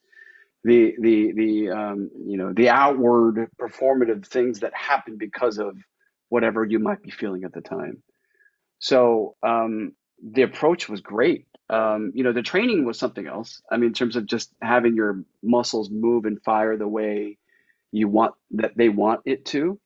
the 0.64 0.96
the 1.00 1.32
the 1.34 1.70
um, 1.70 2.10
you 2.26 2.38
know 2.38 2.54
the 2.54 2.70
outward 2.70 3.50
performative 3.60 4.26
things 4.26 4.60
that 4.62 4.74
happen 4.74 5.18
because 5.18 5.58
of 5.58 5.78
whatever 6.30 6.66
you 6.66 6.80
might 6.80 7.02
be 7.02 7.12
feeling 7.12 7.44
at 7.44 7.54
the 7.54 7.62
time. 7.62 8.04
So 8.80 9.36
um, 9.44 9.94
the 10.24 10.44
approach 10.44 10.90
was 10.90 11.02
great. 11.02 11.48
Um, 11.70 12.12
you 12.16 12.24
know, 12.24 12.34
the 12.34 12.42
training 12.42 12.86
was 12.86 13.00
something 13.00 13.28
else. 13.28 13.62
I 13.72 13.78
mean, 13.78 13.88
in 13.88 13.94
terms 13.94 14.16
of 14.16 14.26
just 14.26 14.54
having 14.62 14.96
your 14.96 15.24
muscles 15.44 15.90
move 15.90 16.26
and 16.26 16.42
fire 16.44 16.78
the 16.78 16.88
way 16.88 17.38
you 17.92 18.08
want 18.08 18.36
that 18.52 18.76
they 18.76 18.90
want 18.90 19.22
it 19.26 19.46
to. 19.46 19.80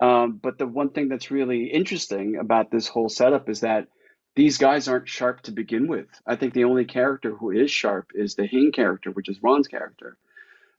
Um, 0.00 0.38
but 0.42 0.58
the 0.58 0.66
one 0.66 0.90
thing 0.90 1.08
that's 1.08 1.30
really 1.30 1.66
interesting 1.66 2.36
about 2.36 2.70
this 2.70 2.86
whole 2.86 3.08
setup 3.08 3.48
is 3.48 3.60
that 3.60 3.88
these 4.36 4.58
guys 4.58 4.86
aren't 4.86 5.08
sharp 5.08 5.40
to 5.42 5.50
begin 5.50 5.88
with. 5.88 6.08
I 6.26 6.36
think 6.36 6.52
the 6.52 6.64
only 6.64 6.84
character 6.84 7.34
who 7.34 7.50
is 7.50 7.70
sharp 7.70 8.10
is 8.14 8.34
the 8.34 8.46
Hing 8.46 8.70
character, 8.70 9.10
which 9.10 9.30
is 9.30 9.42
Ron's 9.42 9.66
character. 9.66 10.18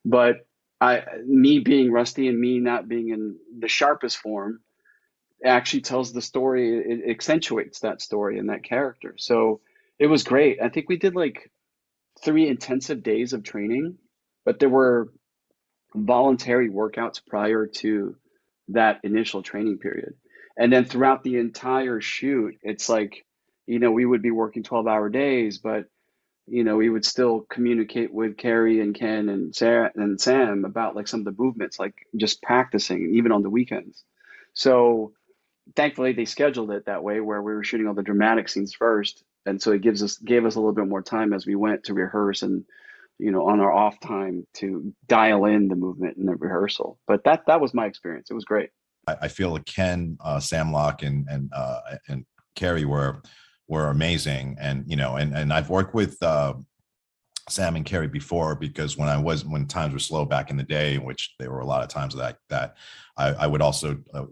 But 0.05 0.45
I, 0.79 1.03
me 1.25 1.59
being 1.59 1.91
rusty 1.91 2.27
and 2.27 2.39
me 2.39 2.59
not 2.59 2.87
being 2.87 3.09
in 3.09 3.37
the 3.59 3.67
sharpest 3.67 4.17
form, 4.17 4.61
actually 5.43 5.81
tells 5.81 6.13
the 6.13 6.21
story. 6.21 6.77
It 6.77 7.09
accentuates 7.09 7.79
that 7.79 8.01
story 8.01 8.37
and 8.37 8.49
that 8.49 8.63
character. 8.63 9.15
So 9.17 9.61
it 9.97 10.07
was 10.07 10.23
great. 10.23 10.61
I 10.61 10.69
think 10.69 10.87
we 10.87 10.97
did 10.97 11.15
like 11.15 11.51
three 12.23 12.47
intensive 12.47 13.01
days 13.01 13.33
of 13.33 13.43
training, 13.43 13.97
but 14.45 14.59
there 14.59 14.69
were 14.69 15.11
voluntary 15.95 16.69
workouts 16.69 17.21
prior 17.25 17.65
to 17.65 18.15
that 18.69 18.99
initial 19.03 19.41
training 19.41 19.79
period. 19.79 20.13
And 20.55 20.71
then 20.71 20.85
throughout 20.85 21.23
the 21.23 21.37
entire 21.37 22.01
shoot, 22.01 22.55
it's 22.61 22.89
like 22.89 23.25
you 23.67 23.79
know, 23.79 23.91
we 23.91 24.05
would 24.05 24.21
be 24.21 24.31
working 24.31 24.63
12 24.63 24.87
hour 24.87 25.09
days, 25.09 25.59
but, 25.59 25.85
you 26.47 26.63
know, 26.63 26.77
we 26.77 26.89
would 26.89 27.05
still 27.05 27.41
communicate 27.41 28.13
with 28.13 28.37
Carrie 28.37 28.79
and 28.79 28.95
Ken 28.95 29.29
and 29.29 29.55
Sarah 29.55 29.91
and 29.95 30.19
Sam 30.19 30.65
about 30.65 30.95
like 30.95 31.07
some 31.07 31.19
of 31.19 31.25
the 31.25 31.43
movements, 31.43 31.77
like 31.77 32.07
just 32.15 32.41
practicing 32.41 33.13
even 33.15 33.31
on 33.31 33.43
the 33.43 33.49
weekends. 33.49 34.03
So 34.53 35.13
thankfully 35.75 36.13
they 36.13 36.25
scheduled 36.25 36.71
it 36.71 36.85
that 36.85 37.03
way 37.03 37.19
where 37.19 37.41
we 37.41 37.53
were 37.53 37.63
shooting 37.63 37.87
all 37.87 37.93
the 37.93 38.01
dramatic 38.01 38.47
scenes 38.47 38.73
first 38.73 39.23
and 39.47 39.61
so 39.61 39.71
it 39.71 39.81
gives 39.81 40.03
us 40.03 40.17
gave 40.17 40.45
us 40.45 40.55
a 40.55 40.59
little 40.59 40.73
bit 40.73 40.87
more 40.87 41.01
time 41.01 41.33
as 41.33 41.45
we 41.45 41.55
went 41.55 41.85
to 41.85 41.93
rehearse 41.93 42.43
and 42.43 42.65
you 43.17 43.31
know 43.31 43.47
on 43.47 43.59
our 43.59 43.71
off 43.71 43.99
time 43.99 44.45
to 44.53 44.93
dial 45.07 45.45
in 45.45 45.69
the 45.69 45.75
movement 45.75 46.17
in 46.17 46.25
the 46.25 46.35
rehearsal. 46.35 46.99
But 47.07 47.23
that 47.23 47.43
that 47.47 47.61
was 47.61 47.73
my 47.73 47.85
experience. 47.85 48.29
It 48.29 48.35
was 48.35 48.45
great. 48.45 48.69
I, 49.07 49.15
I 49.23 49.27
feel 49.29 49.51
like 49.51 49.65
Ken, 49.65 50.17
uh, 50.19 50.39
Sam 50.39 50.71
Locke, 50.71 51.01
and 51.01 51.25
and 51.29 51.49
uh, 51.55 51.79
and 52.07 52.25
Kerry 52.55 52.85
were 52.85 53.21
were 53.67 53.89
amazing, 53.89 54.57
and 54.59 54.83
you 54.87 54.95
know, 54.95 55.15
and 55.15 55.35
and 55.35 55.53
I've 55.53 55.69
worked 55.69 55.93
with. 55.93 56.21
Uh, 56.21 56.55
Sam 57.49 57.77
and 57.77 57.85
Kerry 57.85 58.09
before 58.09 58.55
because 58.55 58.97
when 58.97 59.07
I 59.07 59.17
was 59.17 59.45
when 59.45 59.67
times 59.67 59.93
were 59.93 59.99
slow 59.99 60.25
back 60.25 60.49
in 60.49 60.57
the 60.57 60.63
day, 60.63 60.97
which 60.97 61.33
there 61.39 61.49
were 61.49 61.61
a 61.61 61.65
lot 61.65 61.81
of 61.81 61.87
times 61.87 62.13
that 62.15 62.39
that 62.49 62.75
I, 63.15 63.29
I 63.29 63.47
would 63.47 63.61
also 63.61 63.97
uh, 64.13 64.25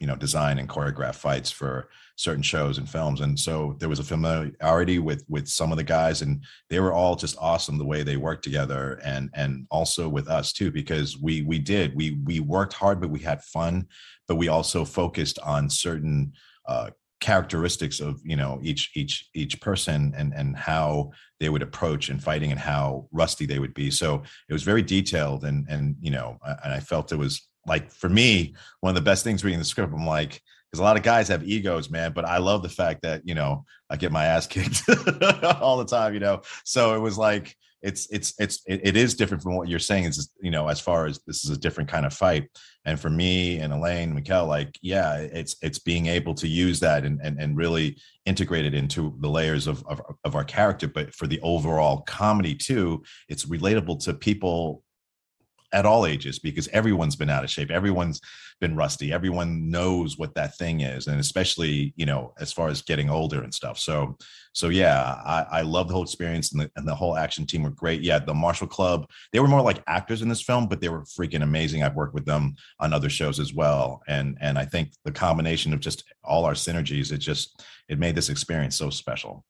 you 0.00 0.06
know 0.06 0.16
design 0.16 0.58
and 0.58 0.68
choreograph 0.68 1.14
fights 1.14 1.50
for 1.50 1.90
certain 2.16 2.42
shows 2.42 2.78
and 2.78 2.88
films 2.88 3.20
and 3.20 3.38
so 3.38 3.76
there 3.78 3.88
was 3.88 3.98
a 3.98 4.04
familiarity 4.04 4.98
with 4.98 5.24
with 5.28 5.46
some 5.46 5.70
of 5.70 5.78
the 5.78 5.84
guys 5.84 6.22
and 6.22 6.42
they 6.70 6.80
were 6.80 6.92
all 6.92 7.14
just 7.14 7.36
awesome 7.38 7.78
the 7.78 7.84
way 7.84 8.02
they 8.02 8.16
worked 8.16 8.42
together 8.42 8.98
and 9.04 9.30
and 9.34 9.66
also 9.70 10.08
with 10.08 10.28
us 10.28 10.52
too 10.52 10.70
because 10.70 11.18
we 11.18 11.42
we 11.42 11.58
did 11.58 11.94
we 11.94 12.18
we 12.24 12.40
worked 12.40 12.72
hard 12.72 13.00
but 13.00 13.10
we 13.10 13.18
had 13.18 13.44
fun 13.44 13.86
but 14.26 14.36
we 14.36 14.48
also 14.48 14.84
focused 14.84 15.38
on 15.40 15.68
certain 15.68 16.32
uh 16.66 16.90
characteristics 17.20 18.00
of 18.00 18.20
you 18.24 18.36
know 18.36 18.58
each 18.62 18.90
each 18.94 19.28
each 19.34 19.60
person 19.60 20.12
and 20.16 20.32
and 20.32 20.56
how 20.56 21.10
they 21.38 21.48
would 21.48 21.62
approach 21.62 22.08
in 22.08 22.18
fighting 22.18 22.50
and 22.50 22.60
how 22.60 23.06
rusty 23.12 23.44
they 23.44 23.58
would 23.58 23.74
be 23.74 23.90
so 23.90 24.22
it 24.48 24.52
was 24.52 24.62
very 24.62 24.82
detailed 24.82 25.44
and 25.44 25.66
and 25.68 25.96
you 26.00 26.10
know 26.10 26.38
and 26.64 26.72
i 26.72 26.80
felt 26.80 27.12
it 27.12 27.16
was 27.16 27.50
like 27.66 27.90
for 27.90 28.08
me, 28.08 28.54
one 28.80 28.90
of 28.90 28.94
the 28.94 29.08
best 29.08 29.24
things 29.24 29.44
reading 29.44 29.58
the 29.58 29.64
script, 29.64 29.92
I'm 29.92 30.06
like, 30.06 30.42
because 30.70 30.80
a 30.80 30.84
lot 30.84 30.96
of 30.96 31.02
guys 31.02 31.28
have 31.28 31.44
egos, 31.44 31.90
man. 31.90 32.12
But 32.12 32.24
I 32.24 32.38
love 32.38 32.62
the 32.62 32.68
fact 32.68 33.02
that 33.02 33.22
you 33.24 33.34
know 33.34 33.64
I 33.88 33.96
get 33.96 34.12
my 34.12 34.24
ass 34.24 34.46
kicked 34.46 34.82
all 35.60 35.78
the 35.78 35.84
time, 35.84 36.14
you 36.14 36.20
know. 36.20 36.42
So 36.64 36.94
it 36.94 37.00
was 37.00 37.18
like 37.18 37.56
it's 37.82 38.06
it's 38.10 38.34
it's 38.38 38.62
it, 38.66 38.96
is 38.96 39.14
different 39.14 39.42
from 39.42 39.56
what 39.56 39.68
you're 39.68 39.78
saying. 39.78 40.04
Is 40.04 40.30
you 40.40 40.50
know 40.50 40.68
as 40.68 40.80
far 40.80 41.06
as 41.06 41.20
this 41.26 41.44
is 41.44 41.50
a 41.50 41.58
different 41.58 41.88
kind 41.88 42.04
of 42.04 42.12
fight. 42.12 42.48
And 42.84 42.98
for 42.98 43.10
me 43.10 43.58
and 43.58 43.72
Alain, 43.72 44.14
Mykel, 44.14 44.46
like 44.46 44.78
yeah, 44.82 45.16
it's 45.16 45.56
it's 45.62 45.78
being 45.78 46.06
able 46.06 46.34
to 46.34 46.48
use 46.48 46.80
that 46.80 47.04
and 47.04 47.20
and, 47.22 47.40
and 47.40 47.56
really 47.56 47.96
integrate 48.26 48.66
it 48.66 48.74
into 48.74 49.16
the 49.20 49.28
layers 49.28 49.66
of, 49.66 49.84
of 49.86 50.00
of 50.24 50.34
our 50.34 50.44
character. 50.44 50.88
But 50.88 51.14
for 51.14 51.26
the 51.26 51.40
overall 51.40 52.02
comedy 52.02 52.54
too, 52.54 53.02
it's 53.28 53.46
relatable 53.46 54.04
to 54.04 54.14
people 54.14 54.82
at 55.72 55.86
all 55.86 56.06
ages 56.06 56.38
because 56.38 56.68
everyone's 56.68 57.16
been 57.16 57.30
out 57.30 57.44
of 57.44 57.50
shape. 57.50 57.70
Everyone's 57.70 58.20
been 58.60 58.76
rusty. 58.76 59.12
Everyone 59.12 59.70
knows 59.70 60.18
what 60.18 60.34
that 60.34 60.56
thing 60.56 60.80
is 60.80 61.06
and 61.06 61.18
especially 61.18 61.94
you 61.96 62.06
know 62.06 62.32
as 62.38 62.52
far 62.52 62.68
as 62.68 62.82
getting 62.82 63.08
older 63.10 63.42
and 63.42 63.54
stuff. 63.54 63.78
So 63.78 64.16
so 64.52 64.68
yeah 64.68 65.20
i, 65.24 65.46
I 65.50 65.62
love 65.62 65.86
the 65.86 65.94
whole 65.94 66.02
experience 66.02 66.52
and 66.52 66.62
the, 66.62 66.70
and 66.74 66.86
the 66.86 66.94
whole 66.94 67.16
action 67.16 67.46
team 67.46 67.62
were 67.62 67.70
great. 67.70 68.02
Yeah 68.02 68.18
the 68.18 68.34
martial 68.34 68.66
club 68.66 69.08
they 69.32 69.40
were 69.40 69.48
more 69.48 69.62
like 69.62 69.82
actors 69.86 70.22
in 70.22 70.28
this 70.28 70.42
film 70.42 70.66
but 70.66 70.80
they 70.80 70.88
were 70.88 71.02
freaking 71.02 71.42
amazing. 71.42 71.82
I've 71.82 71.96
worked 71.96 72.14
with 72.14 72.26
them 72.26 72.54
on 72.78 72.92
other 72.92 73.08
shows 73.08 73.38
as 73.38 73.54
well 73.54 74.02
and 74.08 74.36
and 74.40 74.58
i 74.58 74.64
think 74.64 74.92
the 75.04 75.12
combination 75.12 75.72
of 75.72 75.80
just 75.80 76.04
all 76.24 76.44
our 76.44 76.54
synergies 76.54 77.12
it 77.12 77.18
just 77.18 77.62
it 77.88 77.98
made 77.98 78.14
this 78.14 78.28
experience 78.28 78.76
so 78.76 78.90
special 78.90 79.44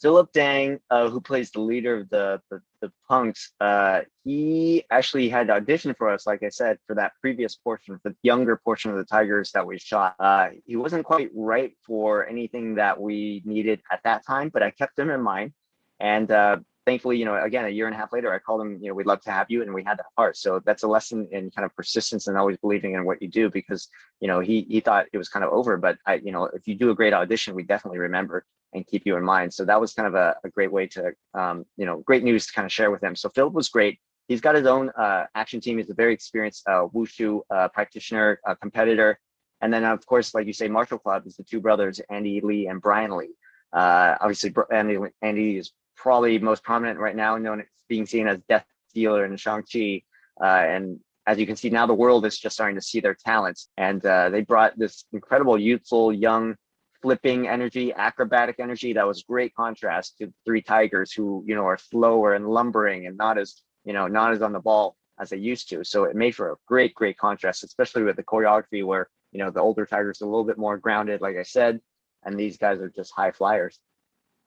Philip 0.00 0.32
Dang, 0.32 0.78
uh, 0.90 1.08
who 1.08 1.20
plays 1.20 1.50
the 1.50 1.60
leader 1.60 1.98
of 2.00 2.08
the 2.10 2.40
the, 2.50 2.60
the 2.80 2.92
punks, 3.08 3.52
uh, 3.60 4.00
he 4.24 4.84
actually 4.90 5.28
had 5.28 5.48
auditioned 5.48 5.96
for 5.96 6.08
us, 6.08 6.26
like 6.26 6.42
I 6.42 6.48
said, 6.48 6.78
for 6.86 6.94
that 6.96 7.12
previous 7.20 7.56
portion, 7.56 7.98
the 8.04 8.14
younger 8.22 8.56
portion 8.56 8.90
of 8.90 8.96
the 8.96 9.04
Tigers 9.04 9.52
that 9.52 9.66
we 9.66 9.78
shot. 9.78 10.14
Uh, 10.18 10.48
he 10.64 10.76
wasn't 10.76 11.04
quite 11.04 11.30
right 11.34 11.72
for 11.86 12.26
anything 12.26 12.76
that 12.76 13.00
we 13.00 13.42
needed 13.44 13.80
at 13.90 14.00
that 14.04 14.24
time, 14.26 14.48
but 14.48 14.62
I 14.62 14.70
kept 14.70 14.98
him 14.98 15.10
in 15.10 15.20
mind. 15.20 15.52
And 16.00 16.30
uh, 16.30 16.58
thankfully, 16.86 17.18
you 17.18 17.24
know, 17.24 17.42
again, 17.42 17.66
a 17.66 17.68
year 17.68 17.86
and 17.86 17.94
a 17.94 17.98
half 17.98 18.12
later, 18.12 18.32
I 18.32 18.38
called 18.38 18.62
him, 18.62 18.78
you 18.80 18.88
know, 18.88 18.94
we'd 18.94 19.06
love 19.06 19.20
to 19.22 19.30
have 19.30 19.50
you. 19.50 19.62
And 19.62 19.74
we 19.74 19.82
had 19.82 19.98
that 19.98 20.06
part. 20.16 20.36
So 20.36 20.60
that's 20.64 20.84
a 20.84 20.88
lesson 20.88 21.28
in 21.32 21.50
kind 21.50 21.66
of 21.66 21.74
persistence 21.76 22.28
and 22.28 22.38
always 22.38 22.56
believing 22.58 22.94
in 22.94 23.04
what 23.04 23.20
you 23.20 23.28
do 23.28 23.50
because, 23.50 23.88
you 24.20 24.28
know, 24.28 24.40
he, 24.40 24.66
he 24.68 24.80
thought 24.80 25.06
it 25.12 25.18
was 25.18 25.28
kind 25.28 25.44
of 25.44 25.52
over, 25.52 25.76
but 25.76 25.98
I, 26.06 26.14
you 26.14 26.32
know, 26.32 26.44
if 26.44 26.66
you 26.68 26.74
do 26.74 26.90
a 26.90 26.94
great 26.94 27.12
audition, 27.12 27.54
we 27.54 27.62
definitely 27.64 27.98
remember 27.98 28.44
and 28.72 28.86
keep 28.86 29.02
you 29.06 29.16
in 29.16 29.24
mind. 29.24 29.52
So 29.52 29.64
that 29.64 29.80
was 29.80 29.94
kind 29.94 30.06
of 30.06 30.14
a, 30.14 30.36
a 30.44 30.48
great 30.50 30.72
way 30.72 30.86
to, 30.88 31.12
um, 31.34 31.64
you 31.76 31.86
know, 31.86 31.98
great 32.00 32.22
news 32.22 32.46
to 32.46 32.52
kind 32.52 32.66
of 32.66 32.72
share 32.72 32.90
with 32.90 33.00
them. 33.00 33.16
So 33.16 33.28
Philip 33.28 33.54
was 33.54 33.68
great. 33.68 33.98
He's 34.28 34.42
got 34.42 34.54
his 34.54 34.66
own 34.66 34.90
uh, 34.90 35.24
action 35.34 35.60
team. 35.60 35.78
He's 35.78 35.88
a 35.88 35.94
very 35.94 36.12
experienced 36.12 36.62
uh, 36.68 36.86
wushu 36.94 37.40
uh, 37.50 37.68
practitioner, 37.68 38.40
uh, 38.46 38.54
competitor. 38.56 39.18
And 39.60 39.72
then, 39.72 39.84
of 39.84 40.04
course, 40.04 40.34
like 40.34 40.46
you 40.46 40.52
say, 40.52 40.68
Martial 40.68 40.98
Club 40.98 41.26
is 41.26 41.36
the 41.36 41.44
two 41.44 41.60
brothers, 41.60 42.00
Andy 42.10 42.40
Lee 42.42 42.68
and 42.68 42.80
Brian 42.80 43.16
Lee. 43.16 43.34
Uh, 43.72 44.16
obviously, 44.20 44.54
Andy, 44.70 44.98
Andy 45.22 45.56
is 45.56 45.72
probably 45.96 46.38
most 46.38 46.62
prominent 46.62 46.98
right 46.98 47.16
now, 47.16 47.36
known 47.38 47.60
as 47.60 47.66
being 47.88 48.06
seen 48.06 48.28
as 48.28 48.38
Death 48.48 48.66
Dealer 48.94 49.24
in 49.24 49.36
Shang-Chi. 49.36 50.02
Uh, 50.40 50.44
and 50.44 51.00
as 51.26 51.38
you 51.38 51.46
can 51.46 51.56
see 51.56 51.70
now, 51.70 51.86
the 51.86 51.94
world 51.94 52.24
is 52.24 52.38
just 52.38 52.54
starting 52.54 52.76
to 52.76 52.82
see 52.82 53.00
their 53.00 53.14
talents. 53.14 53.68
And 53.76 54.04
uh, 54.04 54.30
they 54.30 54.42
brought 54.42 54.78
this 54.78 55.04
incredible, 55.12 55.58
youthful, 55.58 56.12
young, 56.12 56.54
flipping 57.02 57.48
energy, 57.48 57.92
acrobatic 57.92 58.56
energy 58.58 58.92
that 58.92 59.06
was 59.06 59.22
great 59.22 59.54
contrast 59.54 60.18
to 60.18 60.32
three 60.44 60.62
tigers 60.62 61.12
who, 61.12 61.44
you 61.46 61.54
know, 61.54 61.64
are 61.64 61.78
slower 61.78 62.34
and 62.34 62.48
lumbering 62.48 63.06
and 63.06 63.16
not 63.16 63.38
as, 63.38 63.62
you 63.84 63.92
know, 63.92 64.06
not 64.06 64.32
as 64.32 64.42
on 64.42 64.52
the 64.52 64.60
ball 64.60 64.96
as 65.20 65.30
they 65.30 65.36
used 65.36 65.68
to. 65.70 65.84
So 65.84 66.04
it 66.04 66.16
made 66.16 66.34
for 66.34 66.52
a 66.52 66.56
great, 66.66 66.94
great 66.94 67.18
contrast, 67.18 67.64
especially 67.64 68.02
with 68.02 68.16
the 68.16 68.24
choreography 68.24 68.84
where, 68.84 69.08
you 69.32 69.38
know, 69.38 69.50
the 69.50 69.60
older 69.60 69.86
tigers 69.86 70.20
are 70.20 70.24
a 70.24 70.28
little 70.28 70.44
bit 70.44 70.58
more 70.58 70.78
grounded, 70.78 71.20
like 71.20 71.36
I 71.36 71.42
said, 71.42 71.80
and 72.24 72.38
these 72.38 72.56
guys 72.56 72.80
are 72.80 72.90
just 72.90 73.12
high 73.14 73.30
flyers 73.30 73.78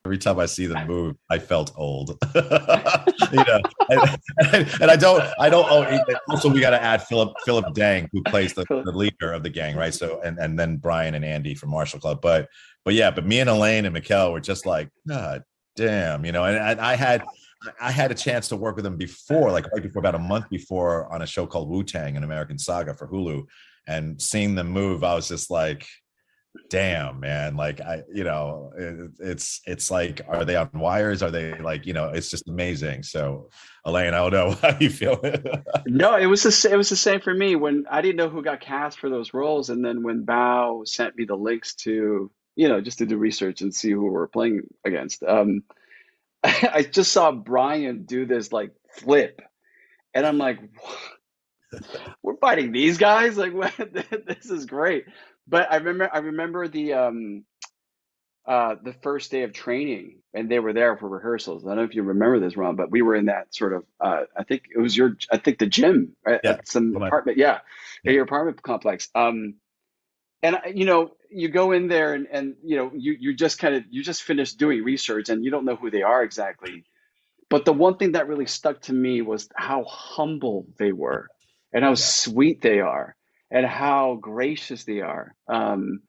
every 0.04 0.18
time 0.18 0.38
I 0.38 0.46
see 0.46 0.66
them 0.66 0.86
move, 0.86 1.16
I 1.30 1.38
felt 1.38 1.72
old. 1.76 2.18
you 2.34 3.44
know, 3.44 3.60
and, 3.88 4.18
and, 4.80 4.90
I 4.90 4.96
don't, 4.96 5.22
I 5.38 5.48
don't. 5.48 5.66
Oh, 5.70 6.14
also 6.28 6.48
we 6.48 6.60
got 6.60 6.70
to 6.70 6.82
add 6.82 7.02
Philip 7.04 7.32
Philip 7.44 7.74
Dang, 7.74 8.08
who 8.12 8.22
plays 8.24 8.54
the, 8.54 8.64
the, 8.68 8.92
leader 8.92 9.32
of 9.32 9.42
the 9.42 9.50
gang, 9.50 9.76
right? 9.76 9.94
So, 9.94 10.20
and 10.22 10.38
and 10.38 10.58
then 10.58 10.76
Brian 10.76 11.14
and 11.14 11.24
Andy 11.24 11.54
from 11.54 11.70
Martial 11.70 12.00
Club. 12.00 12.20
But 12.20 12.48
but 12.84 12.94
yeah, 12.94 13.10
but 13.10 13.26
me 13.26 13.40
and 13.40 13.50
Alain 13.50 13.84
and 13.84 13.94
Mykel 13.94 14.32
were 14.32 14.40
just 14.40 14.66
like, 14.66 14.88
God 15.06 15.44
damn, 15.76 16.24
you 16.24 16.32
know. 16.32 16.44
And, 16.44 16.56
and 16.56 16.80
I 16.80 16.96
had. 16.96 17.24
I 17.80 17.92
had 17.92 18.10
a 18.10 18.14
chance 18.16 18.48
to 18.48 18.56
work 18.56 18.74
with 18.74 18.82
them 18.84 18.96
before, 18.96 19.52
like 19.52 19.70
right 19.72 19.80
before 19.80 20.00
about 20.00 20.16
a 20.16 20.18
month 20.18 20.50
before, 20.50 21.06
on 21.12 21.22
a 21.22 21.26
show 21.28 21.46
called 21.46 21.68
Wu 21.68 21.84
Tang, 21.84 22.16
an 22.16 22.24
American 22.24 22.58
Saga 22.58 22.92
for 22.92 23.06
Hulu, 23.06 23.44
and 23.86 24.20
seeing 24.20 24.56
them 24.56 24.66
move, 24.66 25.04
I 25.04 25.14
was 25.14 25.28
just 25.28 25.48
like, 25.48 25.86
damn 26.68 27.18
man 27.20 27.56
like 27.56 27.80
i 27.80 28.02
you 28.12 28.24
know 28.24 28.72
it, 28.76 29.10
it's 29.20 29.60
it's 29.66 29.90
like 29.90 30.20
are 30.28 30.44
they 30.44 30.56
on 30.56 30.68
wires? 30.74 31.22
Are 31.22 31.30
they 31.30 31.56
like 31.58 31.86
you 31.86 31.92
know 31.92 32.10
it's 32.10 32.30
just 32.30 32.48
amazing. 32.48 33.02
So 33.02 33.48
alain 33.84 34.14
i 34.14 34.18
don't 34.18 34.32
know 34.32 34.50
how 34.62 34.76
you 34.78 34.90
feel. 34.90 35.20
No 35.86 36.16
it 36.16 36.26
was 36.26 36.42
the 36.42 36.70
it 36.70 36.76
was 36.76 36.90
the 36.90 36.96
same 36.96 37.20
for 37.20 37.32
me. 37.32 37.56
When 37.56 37.84
i 37.90 38.02
didn't 38.02 38.16
know 38.16 38.28
who 38.28 38.42
got 38.42 38.60
cast 38.60 38.98
for 38.98 39.08
those 39.08 39.32
roles 39.34 39.70
and 39.70 39.84
then 39.84 40.02
when 40.02 40.26
bao 40.26 40.86
sent 40.86 41.16
me 41.16 41.24
the 41.24 41.36
links 41.36 41.74
to 41.76 42.30
you 42.54 42.68
know 42.68 42.80
just 42.80 42.98
to 42.98 43.06
do 43.06 43.16
research 43.16 43.62
and 43.62 43.74
see 43.74 43.90
who 43.90 44.10
we're 44.10 44.28
playing 44.28 44.62
against 44.84 45.22
um 45.22 45.62
i 46.44 46.82
just 46.82 47.12
saw 47.12 47.32
brian 47.32 48.04
do 48.04 48.26
this 48.26 48.52
like 48.52 48.72
flip 48.98 49.40
and 50.12 50.26
i'm 50.26 50.36
like 50.36 50.58
we're 52.22 52.36
fighting 52.36 52.72
these 52.72 52.98
guys? 52.98 53.36
Like 53.36 53.52
this 54.26 54.50
is 54.50 54.66
great 54.66 55.04
but 55.46 55.70
I 55.70 55.76
remember 55.76 56.10
I 56.12 56.18
remember 56.18 56.68
the 56.68 56.92
um 56.94 57.44
uh 58.46 58.76
the 58.82 58.94
first 59.02 59.30
day 59.30 59.42
of 59.44 59.52
training 59.52 60.18
and 60.34 60.50
they 60.50 60.58
were 60.58 60.72
there 60.72 60.96
for 60.96 61.08
rehearsals. 61.08 61.64
I 61.64 61.68
don't 61.68 61.76
know 61.76 61.84
if 61.84 61.94
you 61.94 62.02
remember 62.02 62.40
this, 62.40 62.56
Ron, 62.56 62.76
but 62.76 62.90
we 62.90 63.02
were 63.02 63.14
in 63.14 63.26
that 63.26 63.54
sort 63.54 63.72
of 63.72 63.84
uh 64.00 64.22
I 64.36 64.44
think 64.44 64.64
it 64.74 64.78
was 64.80 64.96
your 64.96 65.16
I 65.30 65.38
think 65.38 65.58
the 65.58 65.66
gym 65.66 66.16
right? 66.26 66.40
Yeah. 66.42 66.50
at 66.52 66.68
some 66.68 66.96
apartment, 66.96 67.38
yeah, 67.38 67.60
yeah, 68.04 68.12
your 68.12 68.24
apartment 68.24 68.62
complex. 68.62 69.08
Um 69.14 69.54
and 70.42 70.58
you 70.74 70.84
know 70.84 71.12
you 71.30 71.48
go 71.48 71.72
in 71.72 71.88
there 71.88 72.14
and 72.14 72.26
and 72.30 72.56
you 72.64 72.76
know 72.76 72.90
you 72.94 73.16
you 73.18 73.34
just 73.34 73.58
kind 73.58 73.74
of 73.74 73.84
you 73.90 74.02
just 74.02 74.22
finished 74.22 74.58
doing 74.58 74.82
research 74.82 75.28
and 75.28 75.44
you 75.44 75.50
don't 75.50 75.64
know 75.64 75.76
who 75.76 75.90
they 75.90 76.02
are 76.02 76.22
exactly 76.22 76.84
but 77.48 77.64
the 77.64 77.72
one 77.72 77.96
thing 77.96 78.12
that 78.12 78.28
really 78.28 78.46
stuck 78.46 78.80
to 78.82 78.92
me 78.92 79.22
was 79.22 79.48
how 79.54 79.84
humble 79.84 80.66
they 80.78 80.92
were 80.92 81.28
and 81.72 81.84
how 81.84 81.90
yeah. 81.90 81.96
sweet 81.96 82.60
they 82.60 82.80
are 82.80 83.14
and 83.52 83.66
how 83.66 84.18
gracious 84.20 84.84
they 84.84 85.02
are. 85.02 85.34
Um, 85.46 86.00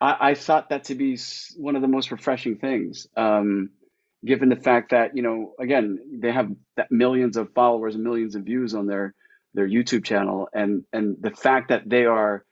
I, 0.00 0.30
I, 0.30 0.34
thought 0.34 0.70
that 0.70 0.84
to 0.84 0.94
be 0.94 1.18
one 1.56 1.76
of 1.76 1.82
the 1.82 1.88
most 1.88 2.10
refreshing 2.10 2.56
things, 2.56 3.06
um, 3.16 3.70
given 4.24 4.48
the 4.48 4.56
fact 4.56 4.90
that 4.92 5.14
you 5.14 5.22
know, 5.22 5.52
again, 5.60 5.98
they 6.20 6.32
have 6.32 6.50
millions 6.90 7.36
of 7.36 7.52
followers 7.52 7.94
and 7.94 8.02
millions 8.02 8.34
of 8.34 8.44
views 8.44 8.74
on 8.74 8.86
their 8.86 9.14
their 9.54 9.68
YouTube 9.68 10.04
channel, 10.04 10.48
and 10.52 10.84
and 10.92 11.16
the 11.20 11.30
fact 11.30 11.68
that 11.68 11.88
they 11.88 12.06
are 12.06 12.44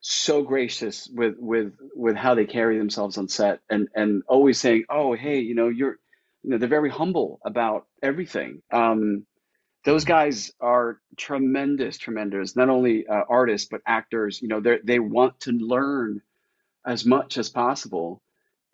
so 0.00 0.42
gracious 0.42 1.08
with 1.12 1.36
with 1.38 1.72
with 1.94 2.16
how 2.16 2.34
they 2.34 2.46
carry 2.46 2.78
themselves 2.78 3.18
on 3.18 3.28
set, 3.28 3.60
and 3.70 3.88
and 3.94 4.24
always 4.26 4.58
saying, 4.58 4.84
"Oh, 4.90 5.14
hey, 5.14 5.40
you 5.40 5.54
know, 5.54 5.68
you're," 5.68 5.96
you 6.42 6.50
know, 6.50 6.58
they're 6.58 6.68
very 6.68 6.90
humble 6.90 7.38
about 7.44 7.86
everything. 8.02 8.62
Um, 8.72 9.26
those 9.86 10.04
guys 10.04 10.52
are 10.60 11.00
tremendous, 11.16 11.96
tremendous. 11.96 12.56
Not 12.56 12.68
only 12.68 13.06
uh, 13.06 13.22
artists 13.28 13.68
but 13.70 13.80
actors. 13.86 14.42
You 14.42 14.48
know, 14.48 14.60
they 14.60 14.78
they 14.84 14.98
want 14.98 15.40
to 15.40 15.52
learn 15.52 16.20
as 16.84 17.06
much 17.06 17.38
as 17.38 17.48
possible, 17.48 18.22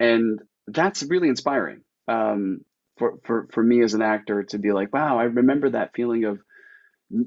and 0.01 0.42
that's 0.66 1.05
really 1.05 1.29
inspiring. 1.29 1.83
Um, 2.09 2.64
for, 2.98 3.18
for, 3.25 3.48
for 3.53 3.62
me 3.64 3.83
as 3.83 3.94
an 3.94 4.03
actor 4.03 4.44
to 4.44 4.59
be 4.59 4.72
like, 4.72 4.92
wow, 4.92 5.18
I 5.18 5.25
remember 5.25 5.70
that 5.70 5.94
feeling 5.94 6.25
of, 6.25 6.40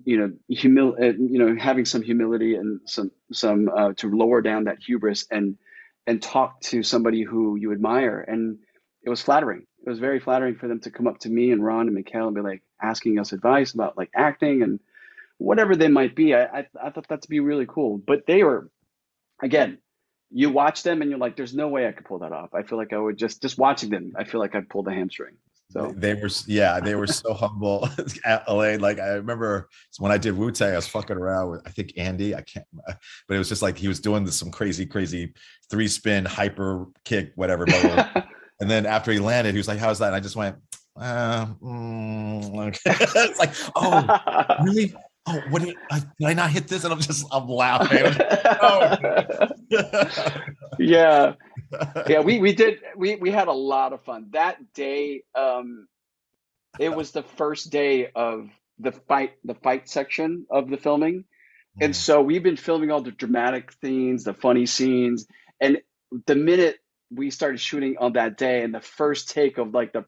you 0.04 0.18
know, 0.18 0.32
humil, 0.52 0.94
uh, 1.00 1.14
you 1.18 1.40
know, 1.40 1.56
having 1.62 1.86
some 1.86 2.02
humility 2.02 2.56
and 2.56 2.82
some, 2.86 3.12
some, 3.34 3.70
uh, 3.70 3.94
to 3.98 4.10
lower 4.10 4.42
down 4.42 4.66
that 4.66 4.78
hubris 4.80 5.26
and, 5.30 5.58
and 6.08 6.22
talk 6.22 6.62
to 6.62 6.84
somebody 6.84 7.24
who 7.24 7.56
you 7.56 7.72
admire. 7.74 8.24
And 8.28 8.60
it 9.04 9.10
was 9.10 9.22
flattering. 9.22 9.66
It 9.86 9.90
was 9.90 10.00
very 10.00 10.20
flattering 10.20 10.56
for 10.56 10.68
them 10.68 10.80
to 10.82 10.92
come 10.92 11.08
up 11.08 11.20
to 11.20 11.30
me 11.30 11.52
and 11.52 11.64
Ron 11.64 11.88
and 11.88 11.98
Mykel 11.98 12.28
and 12.28 12.36
be 12.36 12.42
like 12.42 12.64
asking 12.86 13.20
us 13.20 13.32
advice 13.32 13.74
about 13.74 13.98
like 13.98 14.10
acting 14.16 14.62
and 14.62 14.80
whatever 15.38 15.76
they 15.76 15.88
might 15.88 16.16
be. 16.16 16.34
I, 16.34 16.44
I, 16.44 16.68
I 16.82 16.90
thought 16.90 17.08
that 17.10 17.22
to 17.24 17.30
be 17.30 17.40
really 17.40 17.66
cool. 17.68 17.98
But 17.98 18.26
they 18.28 18.44
were, 18.44 18.70
again, 19.42 19.80
you 20.32 20.50
watch 20.50 20.84
them 20.84 21.02
and 21.02 21.10
you're 21.10 21.20
like, 21.20 21.36
there's 21.36 21.54
no 21.54 21.68
way 21.68 21.88
I 21.88 21.92
could 21.92 22.06
pull 22.06 22.20
that 22.20 22.32
off. 22.32 22.54
I 22.54 22.64
feel 22.64 22.78
like 22.78 22.94
I 22.94 22.98
would 22.98 23.18
just 23.18 23.42
just 23.42 23.58
watching 23.58 23.90
them. 23.90 24.14
I 24.18 24.24
feel 24.24 24.40
like 24.40 24.56
I'd 24.56 24.70
pulled 24.70 24.88
a 24.88 24.92
hamstring. 24.92 25.36
So 25.72 25.94
they 25.98 26.14
were, 26.14 26.30
yeah, 26.48 26.80
they 26.80 26.96
were 26.96 27.08
so 27.08 27.34
humble 27.42 27.90
at 28.26 28.44
Alain. 28.48 28.80
Like 28.80 29.00
I 29.00 29.14
remember 29.14 29.70
when 29.98 30.12
I 30.12 30.18
did 30.18 30.38
Wu 30.38 30.52
Tang, 30.52 30.74
I 30.74 30.76
was 30.76 30.88
fucking 30.88 31.18
around 31.18 31.52
with 31.52 31.62
I 31.66 31.72
think 31.72 31.94
Andy. 31.98 32.36
I 32.36 32.42
can't, 32.42 32.66
but 32.86 33.36
it 33.36 33.38
was 33.38 33.50
just 33.50 33.62
like 33.62 33.78
he 33.78 33.88
was 33.88 34.00
doing 34.00 34.26
this 34.26 34.38
some 34.38 34.52
crazy, 34.52 34.86
crazy 34.86 35.34
three 35.70 35.88
spin 35.88 36.26
hyper 36.26 36.86
kick, 37.04 37.32
whatever. 37.36 37.66
and 38.60 38.70
then 38.70 38.86
after 38.86 39.12
he 39.12 39.20
landed, 39.20 39.54
he 39.54 39.58
was 39.58 39.68
like, 39.68 39.80
"How's 39.80 40.00
that?" 40.00 40.08
And 40.08 40.16
I 40.16 40.20
just 40.20 40.36
went, 40.36 40.58
uh, 40.98 41.46
mm, 41.62 42.68
okay. 42.68 42.80
"It's 43.30 43.40
like, 43.40 43.54
oh, 43.76 44.56
really? 44.64 44.94
Oh, 45.28 45.42
what 45.50 45.64
did, 45.64 45.76
I, 45.92 46.00
did 46.00 46.28
I 46.28 46.34
not 46.34 46.52
hit 46.52 46.68
this?" 46.68 46.84
And 46.84 46.94
I'm 46.94 47.00
just, 47.00 47.26
I'm 47.32 47.48
laughing. 47.48 48.16
oh. 48.62 49.48
yeah 50.80 51.34
yeah, 52.08 52.20
we 52.22 52.40
we 52.40 52.54
did 52.54 52.80
we 52.96 53.16
we 53.16 53.32
had 53.32 53.48
a 53.48 53.54
lot 53.54 53.94
of 53.94 54.04
fun 54.04 54.28
that 54.32 54.74
day. 54.74 55.24
Um, 55.34 55.88
it 56.80 56.94
was 56.94 57.12
the 57.12 57.24
first 57.24 57.72
day 57.72 58.10
of 58.16 58.50
the 58.80 58.92
fight 58.92 59.34
the 59.44 59.56
fight 59.56 59.90
section 59.90 60.46
of 60.50 60.70
the 60.70 60.78
filming, 60.78 61.26
and 61.80 61.96
so 61.96 62.22
we've 62.22 62.44
been 62.44 62.58
filming 62.58 62.92
all 62.92 63.02
the 63.02 63.12
dramatic 63.12 63.72
scenes, 63.84 64.24
the 64.24 64.34
funny 64.34 64.66
scenes, 64.66 65.28
and 65.60 65.80
the 66.28 66.36
minute 66.36 66.78
we 67.12 67.30
started 67.30 67.60
shooting 67.60 67.98
on 68.00 68.14
that 68.14 68.38
day, 68.38 68.64
and 68.64 68.74
the 68.74 68.82
first 68.82 69.30
take 69.30 69.58
of 69.58 69.74
like 69.74 69.94
the 69.94 70.06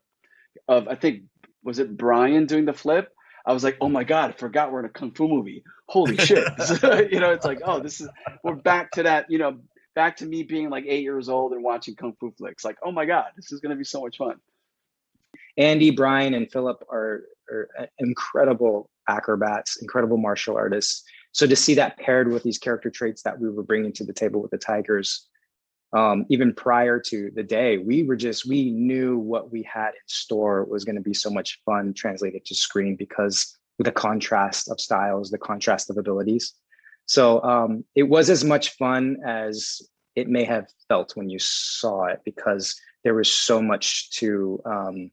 of 0.67 0.87
I 0.87 0.95
think 0.95 1.23
was 1.63 1.79
it 1.79 1.97
Brian 1.97 2.45
doing 2.45 2.65
the 2.65 2.73
flip. 2.73 3.13
I 3.45 3.53
was 3.53 3.63
like, 3.63 3.77
oh 3.79 3.89
my 3.89 4.03
God, 4.03 4.29
I 4.29 4.33
forgot 4.33 4.71
we're 4.71 4.79
in 4.79 4.85
a 4.85 4.89
kung 4.89 5.11
fu 5.11 5.27
movie. 5.27 5.63
Holy 5.87 6.17
shit. 6.25 6.47
you 7.11 7.19
know, 7.19 7.31
it's 7.31 7.45
like, 7.45 7.59
oh, 7.65 7.79
this 7.79 8.01
is, 8.01 8.09
we're 8.43 8.55
back 8.55 8.91
to 8.91 9.03
that, 9.03 9.29
you 9.29 9.37
know, 9.37 9.59
back 9.95 10.17
to 10.17 10.25
me 10.25 10.43
being 10.43 10.69
like 10.69 10.85
eight 10.87 11.03
years 11.03 11.29
old 11.29 11.53
and 11.53 11.63
watching 11.63 11.95
kung 11.95 12.13
fu 12.19 12.31
flicks. 12.37 12.65
Like, 12.65 12.77
oh 12.83 12.91
my 12.91 13.05
god, 13.05 13.27
this 13.35 13.51
is 13.51 13.61
going 13.61 13.69
to 13.71 13.75
be 13.77 13.83
so 13.83 14.01
much 14.01 14.17
fun. 14.17 14.35
Andy, 15.57 15.91
Brian, 15.91 16.33
and 16.33 16.51
Philip 16.51 16.83
are, 16.91 17.23
are 17.49 17.69
incredible 17.99 18.89
acrobats, 19.07 19.77
incredible 19.77 20.17
martial 20.17 20.55
artists. 20.55 21.03
So 21.31 21.47
to 21.47 21.55
see 21.55 21.73
that 21.75 21.97
paired 21.97 22.31
with 22.31 22.43
these 22.43 22.57
character 22.57 22.89
traits 22.89 23.23
that 23.23 23.39
we 23.39 23.49
were 23.49 23.63
bringing 23.63 23.91
to 23.93 24.03
the 24.03 24.13
table 24.13 24.41
with 24.41 24.51
the 24.51 24.57
Tigers, 24.57 25.27
um, 25.97 26.27
even 26.29 26.53
prior 26.53 26.99
to 26.99 27.31
the 27.33 27.41
day, 27.41 27.79
we 27.79 28.03
were 28.03 28.15
just 28.15 28.45
we 28.45 28.69
knew 28.69 29.17
what 29.17 29.51
we 29.51 29.63
had 29.63 29.89
in 29.89 30.05
store 30.05 30.63
was 30.65 30.85
going 30.85 30.95
to 30.95 31.01
be 31.01 31.13
so 31.15 31.31
much 31.31 31.59
fun 31.65 31.91
translated 31.91 32.45
to 32.45 32.53
screen 32.53 32.95
because 32.95 33.57
the 33.79 33.91
contrast 33.91 34.69
of 34.69 34.79
styles, 34.79 35.31
the 35.31 35.39
contrast 35.39 35.89
of 35.89 35.97
abilities. 35.97 36.53
So 37.07 37.41
um, 37.41 37.83
it 37.95 38.03
was 38.03 38.29
as 38.29 38.43
much 38.43 38.77
fun 38.77 39.17
as 39.25 39.81
it 40.15 40.29
may 40.29 40.43
have 40.43 40.67
felt 40.87 41.15
when 41.15 41.31
you 41.31 41.39
saw 41.39 42.05
it 42.05 42.21
because 42.23 42.79
there 43.03 43.15
was 43.15 43.31
so 43.31 43.59
much 43.59 44.11
to. 44.19 44.61
Um, 44.65 45.09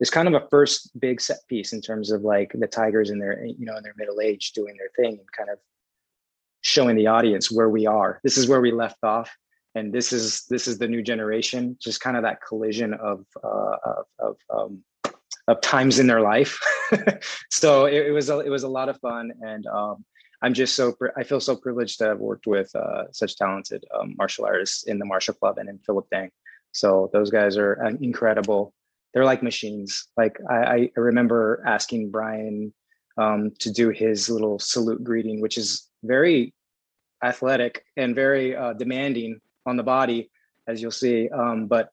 it's 0.00 0.10
kind 0.10 0.28
of 0.28 0.34
a 0.34 0.48
first 0.48 0.98
big 0.98 1.20
set 1.20 1.46
piece 1.46 1.74
in 1.74 1.80
terms 1.82 2.10
of 2.10 2.22
like 2.22 2.52
the 2.58 2.66
Tigers 2.66 3.10
in 3.10 3.18
their 3.18 3.44
you 3.44 3.66
know 3.66 3.76
in 3.76 3.82
their 3.82 3.94
middle 3.98 4.20
age 4.22 4.52
doing 4.52 4.78
their 4.78 4.90
thing 4.96 5.18
and 5.18 5.32
kind 5.36 5.50
of 5.50 5.58
showing 6.62 6.96
the 6.96 7.08
audience 7.08 7.50
where 7.52 7.68
we 7.68 7.86
are. 7.86 8.20
This 8.24 8.38
is 8.38 8.48
where 8.48 8.60
we 8.60 8.72
left 8.72 9.02
off, 9.02 9.30
and 9.74 9.92
this 9.92 10.12
is 10.12 10.44
this 10.48 10.66
is 10.66 10.78
the 10.78 10.88
new 10.88 11.02
generation. 11.02 11.76
Just 11.80 12.00
kind 12.00 12.16
of 12.16 12.22
that 12.22 12.40
collision 12.46 12.94
of 12.94 13.24
uh, 13.44 13.76
of, 13.84 14.06
of 14.18 14.36
um, 14.50 14.82
of 15.48 15.60
times 15.60 15.98
in 15.98 16.06
their 16.06 16.20
life. 16.20 16.58
so 17.50 17.86
it, 17.86 18.06
it, 18.06 18.12
was 18.12 18.30
a, 18.30 18.38
it 18.40 18.48
was 18.48 18.62
a 18.62 18.68
lot 18.68 18.88
of 18.88 18.98
fun, 19.00 19.32
and 19.42 19.66
um, 19.66 20.04
I'm 20.42 20.54
just 20.54 20.74
so 20.74 20.96
I 21.16 21.24
feel 21.24 21.40
so 21.40 21.56
privileged 21.56 21.98
to 21.98 22.06
have 22.06 22.18
worked 22.18 22.46
with 22.46 22.74
uh, 22.74 23.04
such 23.12 23.36
talented 23.36 23.84
um, 23.98 24.14
martial 24.16 24.44
artists 24.44 24.84
in 24.84 24.98
the 24.98 25.04
Martial 25.04 25.34
Club 25.34 25.58
and 25.58 25.68
in 25.68 25.78
Philip 25.78 26.06
Dang. 26.10 26.30
So 26.72 27.10
those 27.12 27.30
guys 27.30 27.56
are 27.56 27.82
uh, 27.84 27.92
incredible. 28.00 28.72
They're 29.12 29.24
like 29.26 29.42
machines. 29.42 30.08
Like 30.16 30.38
I, 30.50 30.90
I 30.96 31.00
remember 31.00 31.62
asking 31.66 32.10
Brian 32.10 32.72
um, 33.18 33.52
to 33.58 33.70
do 33.70 33.90
his 33.90 34.30
little 34.30 34.58
salute 34.58 35.04
greeting, 35.04 35.40
which 35.42 35.58
is 35.58 35.88
very 36.02 36.54
athletic 37.22 37.84
and 37.96 38.14
very 38.14 38.56
uh, 38.56 38.72
demanding 38.72 39.40
on 39.66 39.76
the 39.76 39.82
body, 39.82 40.30
as 40.66 40.82
you'll 40.82 40.90
see. 40.90 41.28
Um, 41.28 41.66
but 41.66 41.90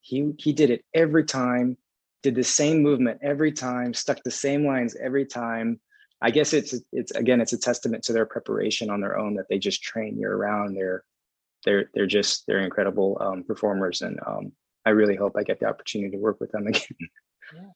he 0.00 0.32
he 0.38 0.52
did 0.52 0.70
it 0.70 0.84
every 0.94 1.24
time, 1.24 1.76
did 2.22 2.34
the 2.34 2.44
same 2.44 2.82
movement 2.82 3.20
every 3.22 3.52
time, 3.52 3.92
stuck 3.94 4.22
the 4.22 4.30
same 4.30 4.66
lines 4.66 4.96
every 5.00 5.26
time 5.26 5.80
I 6.22 6.30
guess 6.30 6.52
it's 6.52 6.74
it's 6.92 7.12
again 7.12 7.40
it's 7.40 7.52
a 7.52 7.58
testament 7.58 8.04
to 8.04 8.12
their 8.12 8.26
preparation 8.26 8.90
on 8.90 9.00
their 9.00 9.18
own 9.18 9.34
that 9.36 9.46
they 9.48 9.58
just 9.58 9.82
train 9.82 10.18
year 10.18 10.36
round. 10.36 10.76
They're 10.76 11.02
they're 11.64 11.90
they're 11.94 12.06
just 12.06 12.46
they're 12.46 12.60
incredible 12.60 13.16
um, 13.20 13.44
performers, 13.44 14.02
and 14.02 14.18
um, 14.26 14.52
I 14.84 14.90
really 14.90 15.16
hope 15.16 15.34
I 15.36 15.42
get 15.42 15.60
the 15.60 15.66
opportunity 15.66 16.10
to 16.12 16.18
work 16.18 16.38
with 16.40 16.52
them 16.52 16.66
again. 16.66 16.82
Yeah. 17.54 17.70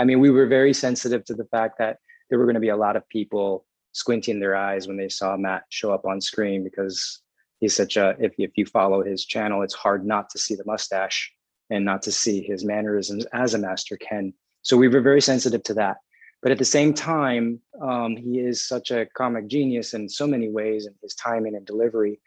I 0.00 0.04
mean, 0.04 0.18
we 0.18 0.30
were 0.30 0.46
very 0.46 0.72
sensitive 0.72 1.26
to 1.26 1.34
the 1.34 1.44
fact 1.44 1.76
that 1.78 1.98
there 2.30 2.38
were 2.38 2.46
going 2.46 2.54
to 2.54 2.60
be 2.60 2.70
a 2.70 2.76
lot 2.76 2.96
of 2.96 3.06
people 3.10 3.66
squinting 3.92 4.40
their 4.40 4.56
eyes 4.56 4.88
when 4.88 4.96
they 4.96 5.10
saw 5.10 5.36
Matt 5.36 5.64
show 5.68 5.92
up 5.92 6.06
on 6.06 6.22
screen 6.22 6.64
because 6.64 7.20
he's 7.58 7.76
such 7.76 7.98
a 7.98 8.16
if 8.18 8.32
if 8.38 8.52
you 8.56 8.64
follow 8.64 9.04
his 9.04 9.26
channel, 9.26 9.60
it's 9.62 9.74
hard 9.74 10.06
not 10.06 10.30
to 10.30 10.38
see 10.38 10.54
the 10.54 10.64
mustache 10.64 11.30
and 11.68 11.84
not 11.84 12.00
to 12.04 12.12
see 12.12 12.40
his 12.40 12.64
mannerisms 12.64 13.26
as 13.34 13.52
a 13.52 13.58
Master 13.58 13.98
Ken. 13.98 14.32
So 14.62 14.78
we 14.78 14.88
were 14.88 15.02
very 15.02 15.20
sensitive 15.20 15.62
to 15.64 15.74
that. 15.74 15.98
But 16.42 16.52
at 16.52 16.58
the 16.58 16.64
same 16.64 16.94
time, 16.94 17.60
um, 17.82 18.16
he 18.16 18.38
is 18.40 18.66
such 18.66 18.90
a 18.90 19.04
comic 19.04 19.48
genius 19.48 19.92
in 19.92 20.08
so 20.08 20.26
many 20.26 20.48
ways, 20.48 20.86
and 20.86 20.94
his 21.02 21.14
timing 21.14 21.56
and 21.56 21.66
delivery. 21.66 22.20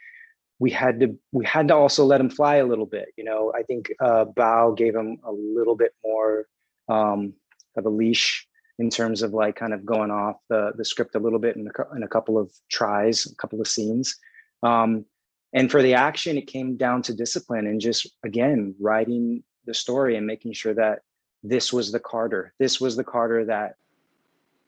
We 0.60 0.70
had 0.70 1.00
to 1.00 1.18
we 1.32 1.44
had 1.44 1.70
to 1.70 1.76
also 1.76 2.06
let 2.06 2.22
him 2.22 2.30
fly 2.30 2.58
a 2.58 2.68
little 2.68 2.86
bit. 2.86 3.08
You 3.18 3.24
know, 3.24 3.52
I 3.56 3.64
think 3.64 3.92
uh, 4.00 4.26
Bao 4.26 4.78
gave 4.78 4.94
him 4.94 5.18
a 5.24 5.32
little 5.32 5.76
bit 5.76 5.96
more 6.04 6.46
um, 6.88 7.34
of 7.76 7.86
a 7.86 7.90
leash 7.90 8.48
in 8.80 8.90
terms 8.90 9.22
of 9.22 9.34
like 9.34 9.56
kind 9.56 9.74
of 9.74 9.86
going 9.86 10.12
off 10.12 10.38
the 10.50 10.72
the 10.78 10.86
script 10.86 11.16
a 11.16 11.20
little 11.20 11.40
bit 11.40 11.56
in 11.56 11.68
a, 11.68 11.96
in 11.96 12.04
a 12.04 12.08
couple 12.08 12.38
of 12.38 12.52
tries, 12.70 13.26
a 13.26 13.36
couple 13.36 13.62
of 13.62 13.68
scenes. 13.68 14.16
Um, 14.64 15.06
and 15.54 15.70
for 15.70 15.82
the 15.82 15.94
action 15.94 16.38
it 16.38 16.48
came 16.48 16.76
down 16.76 17.02
to 17.04 17.14
discipline 17.14 17.68
and 17.68 17.80
just 17.80 18.12
again 18.24 18.76
writing 18.80 19.44
the 19.66 19.74
story 19.74 20.18
and 20.18 20.28
making 20.28 20.54
sure 20.54 20.74
that 20.74 21.00
this 21.44 21.72
was 21.72 21.92
the 21.92 22.00
carter 22.00 22.54
this 22.60 22.82
was 22.82 22.96
the 22.96 23.04
carter 23.04 23.46
that 23.46 23.76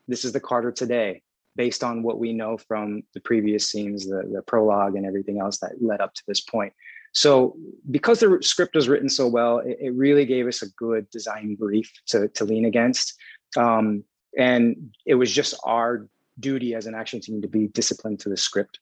this 0.08 0.24
is 0.24 0.32
the 0.32 0.40
carter 0.40 0.72
today 0.72 1.22
based 1.56 1.84
on 1.84 2.04
what 2.04 2.20
we 2.20 2.34
know 2.34 2.58
from 2.58 3.02
the 3.14 3.20
previous 3.22 3.70
scenes 3.70 4.06
the, 4.06 4.24
the 4.32 4.42
prologue 4.44 4.96
and 4.96 5.06
everything 5.06 5.40
else 5.40 5.58
that 5.60 5.82
led 5.82 6.02
up 6.02 6.14
to 6.14 6.24
this 6.28 6.42
point 6.42 6.74
so 7.16 7.56
because 7.90 8.20
the 8.20 8.38
script 8.42 8.76
was 8.76 8.90
written 8.90 9.08
so 9.08 9.26
well 9.26 9.60
it, 9.60 9.78
it 9.80 9.94
really 9.94 10.26
gave 10.26 10.48
us 10.48 10.62
a 10.62 10.70
good 10.72 11.10
design 11.10 11.56
brief 11.56 11.92
to, 12.08 12.28
to 12.30 12.44
lean 12.44 12.66
against. 12.66 13.18
Um, 13.56 14.04
and 14.38 14.94
it 15.06 15.16
was 15.16 15.32
just 15.32 15.56
our 15.64 16.08
duty 16.40 16.76
as 16.76 16.88
an 16.88 16.94
action 16.94 17.22
team 17.22 17.42
to 17.42 17.48
be 17.48 17.68
disciplined 17.68 18.20
to 18.20 18.30
the 18.30 18.36
script 18.36 18.80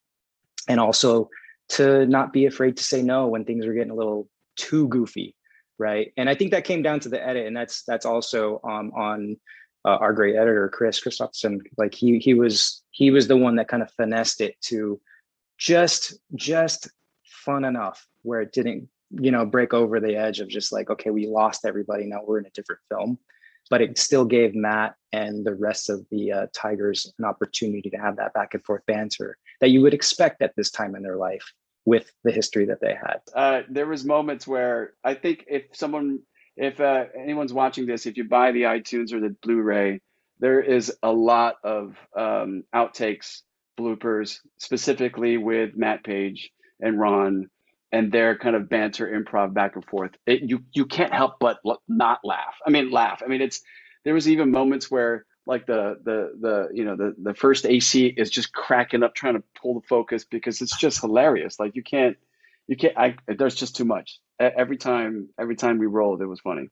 and 0.67 0.79
also 0.79 1.29
to 1.69 2.07
not 2.07 2.33
be 2.33 2.47
afraid 2.47 2.75
to 2.77 2.83
say 2.83 3.03
no 3.03 3.27
when 3.27 3.45
things 3.45 3.67
are 3.67 3.73
getting 3.73 3.91
a 3.91 3.95
little 3.95 4.27
too 4.55 4.87
goofy 4.87 5.35
right? 5.79 6.13
And 6.17 6.29
i 6.29 6.35
think 6.35 6.51
that 6.51 6.65
came 6.65 6.81
down 6.81 6.99
to 7.01 7.09
the 7.09 7.25
edit 7.25 7.47
and 7.47 7.55
that's 7.57 7.83
that's 7.83 8.05
also 8.05 8.61
um, 8.63 8.91
on 8.95 9.37
uh, 9.85 9.97
our 9.97 10.13
great 10.13 10.35
editor 10.35 10.69
chris 10.69 10.99
christopherson. 10.99 11.61
Like 11.77 11.93
he 11.93 12.19
he 12.19 12.33
was 12.33 12.83
he 12.91 13.11
was 13.11 13.27
the 13.27 13.37
one 13.37 13.55
that 13.57 13.67
kind 13.67 13.83
of 13.83 13.91
finessed 13.91 14.39
it 14.41 14.55
to 14.69 14.99
just 15.57 16.15
just 16.35 16.89
fun 17.23 17.65
enough 17.65 18.07
where 18.23 18.41
it 18.41 18.51
didn't 18.51 18.87
you 19.11 19.31
know 19.31 19.45
break 19.45 19.73
over 19.73 19.99
the 19.99 20.15
edge 20.15 20.39
of 20.39 20.47
just 20.47 20.71
like 20.71 20.89
okay 20.89 21.11
we 21.11 21.27
lost 21.27 21.65
everybody 21.65 22.05
now 22.05 22.19
we're 22.25 22.39
in 22.39 22.45
a 22.45 22.51
different 22.51 22.81
film 22.89 23.17
but 23.69 23.81
it 23.81 23.97
still 23.97 24.25
gave 24.25 24.53
Matt 24.53 24.95
and 25.13 25.45
the 25.45 25.55
rest 25.55 25.89
of 25.89 26.05
the 26.11 26.31
uh, 26.31 26.47
Tigers 26.53 27.13
an 27.17 27.23
opportunity 27.25 27.89
to 27.89 27.97
have 27.97 28.17
that 28.17 28.33
back 28.33 28.53
and 28.53 28.63
forth 28.65 28.85
banter 28.87 29.37
that 29.61 29.69
you 29.69 29.81
would 29.81 29.93
expect 29.93 30.41
at 30.41 30.53
this 30.57 30.69
time 30.69 30.95
in 30.95 31.03
their 31.03 31.15
life 31.15 31.45
with 31.85 32.11
the 32.23 32.31
history 32.31 32.65
that 32.65 32.81
they 32.81 32.93
had. 32.93 33.19
Uh, 33.33 33.61
there 33.69 33.87
was 33.87 34.03
moments 34.03 34.45
where 34.45 34.93
I 35.03 35.13
think 35.13 35.45
if 35.47 35.63
someone 35.71 36.19
if 36.55 36.79
uh, 36.79 37.05
anyone's 37.17 37.53
watching 37.53 37.85
this, 37.85 38.05
if 38.05 38.17
you 38.17 38.25
buy 38.25 38.51
the 38.51 38.63
iTunes 38.63 39.11
or 39.11 39.19
the 39.19 39.35
Blu-ray, 39.41 40.01
there 40.39 40.61
is 40.61 40.93
a 41.01 41.11
lot 41.11 41.55
of 41.63 41.95
um, 42.15 42.63
outtakes, 42.75 43.41
bloopers, 43.79 44.39
specifically 44.59 45.37
with 45.37 45.75
Matt 45.75 46.03
Page 46.03 46.51
and 46.79 46.99
Ron 46.99 47.49
and 47.93 48.11
their 48.11 48.35
kind 48.35 48.55
of 48.55 48.67
banter, 48.67 49.07
improv 49.07 49.53
back 49.53 49.75
and 49.75 49.85
forth. 49.85 50.11
It, 50.25 50.41
you 50.41 50.63
you 50.73 50.85
can't 50.85 51.13
help 51.13 51.35
but 51.39 51.59
not 51.87 52.19
laugh. 52.23 52.55
I 52.65 52.71
mean, 52.71 52.91
laugh. 52.91 53.21
I 53.23 53.29
mean, 53.29 53.41
it's 53.41 53.61
there 54.03 54.15
was 54.15 54.27
even 54.27 54.51
moments 54.51 54.89
where 54.89 55.25
like 55.45 55.67
the 55.67 55.99
the 56.03 56.33
the 56.41 56.69
you 56.73 56.83
know 56.83 56.95
the 56.95 57.13
the 57.21 57.35
first 57.35 57.67
AC 57.67 58.07
is 58.07 58.31
just 58.31 58.51
cracking 58.51 59.03
up 59.03 59.13
trying 59.13 59.35
to 59.35 59.43
pull 59.61 59.75
the 59.75 59.87
focus 59.87 60.25
because 60.25 60.59
it's 60.59 60.75
just 60.75 61.01
hilarious. 61.01 61.59
Like 61.59 61.75
you 61.75 61.83
can't 61.83 62.17
you 62.67 62.75
can't. 62.75 62.97
I 62.97 63.15
there's 63.27 63.55
just 63.55 63.75
too 63.75 63.85
much. 63.85 64.19
Every 64.39 64.77
time 64.77 65.29
every 65.39 65.55
time 65.55 65.77
we 65.77 65.85
rolled, 65.85 66.21
it 66.23 66.25
was 66.25 66.39
funny. 66.39 66.69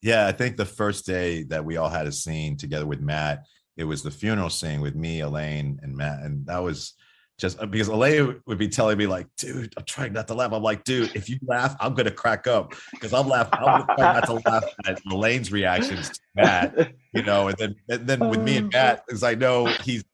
Yeah, 0.00 0.26
I 0.26 0.32
think 0.32 0.56
the 0.56 0.64
first 0.64 1.04
day 1.04 1.42
that 1.44 1.66
we 1.66 1.76
all 1.76 1.90
had 1.90 2.06
a 2.06 2.12
scene 2.12 2.56
together 2.56 2.86
with 2.86 3.00
Matt, 3.00 3.42
it 3.76 3.84
was 3.84 4.02
the 4.02 4.10
funeral 4.10 4.50
scene 4.50 4.80
with 4.80 4.94
me, 4.94 5.20
Alain, 5.20 5.80
and 5.82 5.96
Matt, 5.96 6.22
and 6.22 6.46
that 6.46 6.62
was 6.62 6.94
just 7.38 7.60
uh, 7.60 7.66
because 7.66 7.88
Alain 7.88 8.40
would 8.46 8.58
be 8.58 8.68
telling 8.68 8.96
me 8.96 9.06
like, 9.06 9.26
dude, 9.36 9.74
I'm 9.76 9.84
trying 9.84 10.12
not 10.12 10.26
to 10.28 10.34
laugh. 10.34 10.52
I'm 10.52 10.62
like, 10.62 10.84
dude, 10.84 11.14
if 11.14 11.28
you 11.28 11.38
laugh, 11.46 11.76
I'm 11.80 11.94
gonna 11.94 12.10
crack 12.10 12.46
up 12.46 12.74
because 12.92 13.12
I'm 13.12 13.28
laughing. 13.28 13.58
I'm 13.58 13.84
trying 13.84 14.14
not 14.14 14.26
to 14.26 14.42
laugh 14.48 14.64
at 14.86 15.00
Alain's 15.10 15.52
reactions 15.52 16.10
to 16.10 16.20
Matt, 16.34 16.92
you 17.12 17.22
know. 17.22 17.48
And 17.48 17.58
then 17.58 17.76
and 17.88 18.06
then 18.06 18.28
with 18.28 18.40
me 18.40 18.56
and 18.56 18.70
Matt, 18.72 19.04
because 19.06 19.22
I 19.22 19.34
know 19.34 19.66
he's 19.82 20.04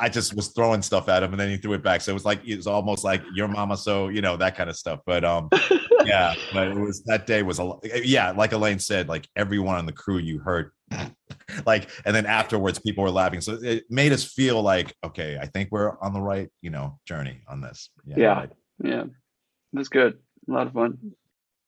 I 0.00 0.08
just 0.08 0.34
was 0.34 0.48
throwing 0.48 0.82
stuff 0.82 1.08
at 1.08 1.22
him 1.22 1.32
and 1.32 1.40
then 1.40 1.50
he 1.50 1.56
threw 1.56 1.72
it 1.74 1.82
back. 1.82 2.00
So 2.00 2.10
it 2.10 2.14
was 2.14 2.24
like 2.24 2.40
it 2.46 2.56
was 2.56 2.66
almost 2.66 3.04
like 3.04 3.22
your 3.34 3.48
mama, 3.48 3.76
so 3.76 4.08
you 4.08 4.22
know 4.22 4.36
that 4.36 4.56
kind 4.56 4.70
of 4.70 4.76
stuff. 4.76 5.00
But 5.04 5.24
um, 5.24 5.48
yeah, 6.04 6.34
but 6.52 6.68
it 6.68 6.78
was 6.78 7.02
that 7.04 7.26
day 7.26 7.42
was 7.42 7.58
a 7.58 7.72
yeah, 8.02 8.30
like 8.30 8.52
Alain 8.52 8.78
said, 8.78 9.08
like 9.08 9.28
everyone 9.36 9.76
on 9.76 9.86
the 9.86 9.92
crew 9.92 10.18
you 10.18 10.38
heard, 10.38 10.70
like, 11.66 11.90
and 12.06 12.14
then 12.14 12.26
afterwards 12.26 12.78
people 12.78 13.04
were 13.04 13.10
laughing, 13.10 13.40
so 13.40 13.58
it 13.60 13.84
made 13.90 14.12
us 14.12 14.24
feel 14.24 14.62
like 14.62 14.94
okay, 15.04 15.38
I 15.40 15.46
think 15.46 15.70
we're 15.70 15.98
on 16.00 16.12
the 16.12 16.20
right 16.20 16.48
you 16.62 16.70
know 16.70 16.98
journey 17.06 17.40
on 17.48 17.60
this. 17.60 17.90
Yeah, 18.04 18.16
yeah, 18.18 18.34
right. 18.34 18.50
yeah. 18.82 19.04
that's 19.72 19.88
good. 19.88 20.18
A 20.48 20.52
lot 20.52 20.66
of 20.66 20.72
fun. 20.72 20.98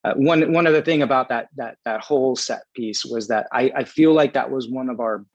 Uh, 0.03 0.13
one 0.15 0.53
one 0.53 0.67
other 0.67 0.81
thing 0.81 1.01
about 1.01 1.29
that 1.29 1.49
that 1.57 1.77
that 1.85 2.01
whole 2.01 2.35
set 2.35 2.61
piece 2.75 3.05
was 3.05 3.27
that 3.27 3.47
I 3.51 3.71
I 3.75 3.83
feel 3.83 4.13
like 4.13 4.33
that 4.33 4.49
was 4.49 4.69
one 4.69 4.89
of 4.89 4.99
our 4.99 5.25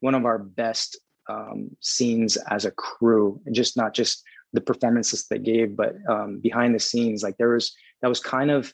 one 0.00 0.14
of 0.14 0.24
our 0.24 0.38
best 0.38 0.98
um, 1.30 1.70
scenes 1.80 2.36
as 2.48 2.64
a 2.64 2.70
crew, 2.72 3.40
and 3.46 3.54
just 3.54 3.76
not 3.76 3.94
just 3.94 4.22
the 4.52 4.60
performances 4.60 5.26
they 5.26 5.38
gave, 5.38 5.76
but 5.76 5.94
um, 6.08 6.40
behind 6.40 6.74
the 6.74 6.80
scenes, 6.80 7.22
like 7.22 7.36
there 7.36 7.50
was 7.50 7.72
that 8.02 8.08
was 8.08 8.20
kind 8.20 8.50
of 8.50 8.72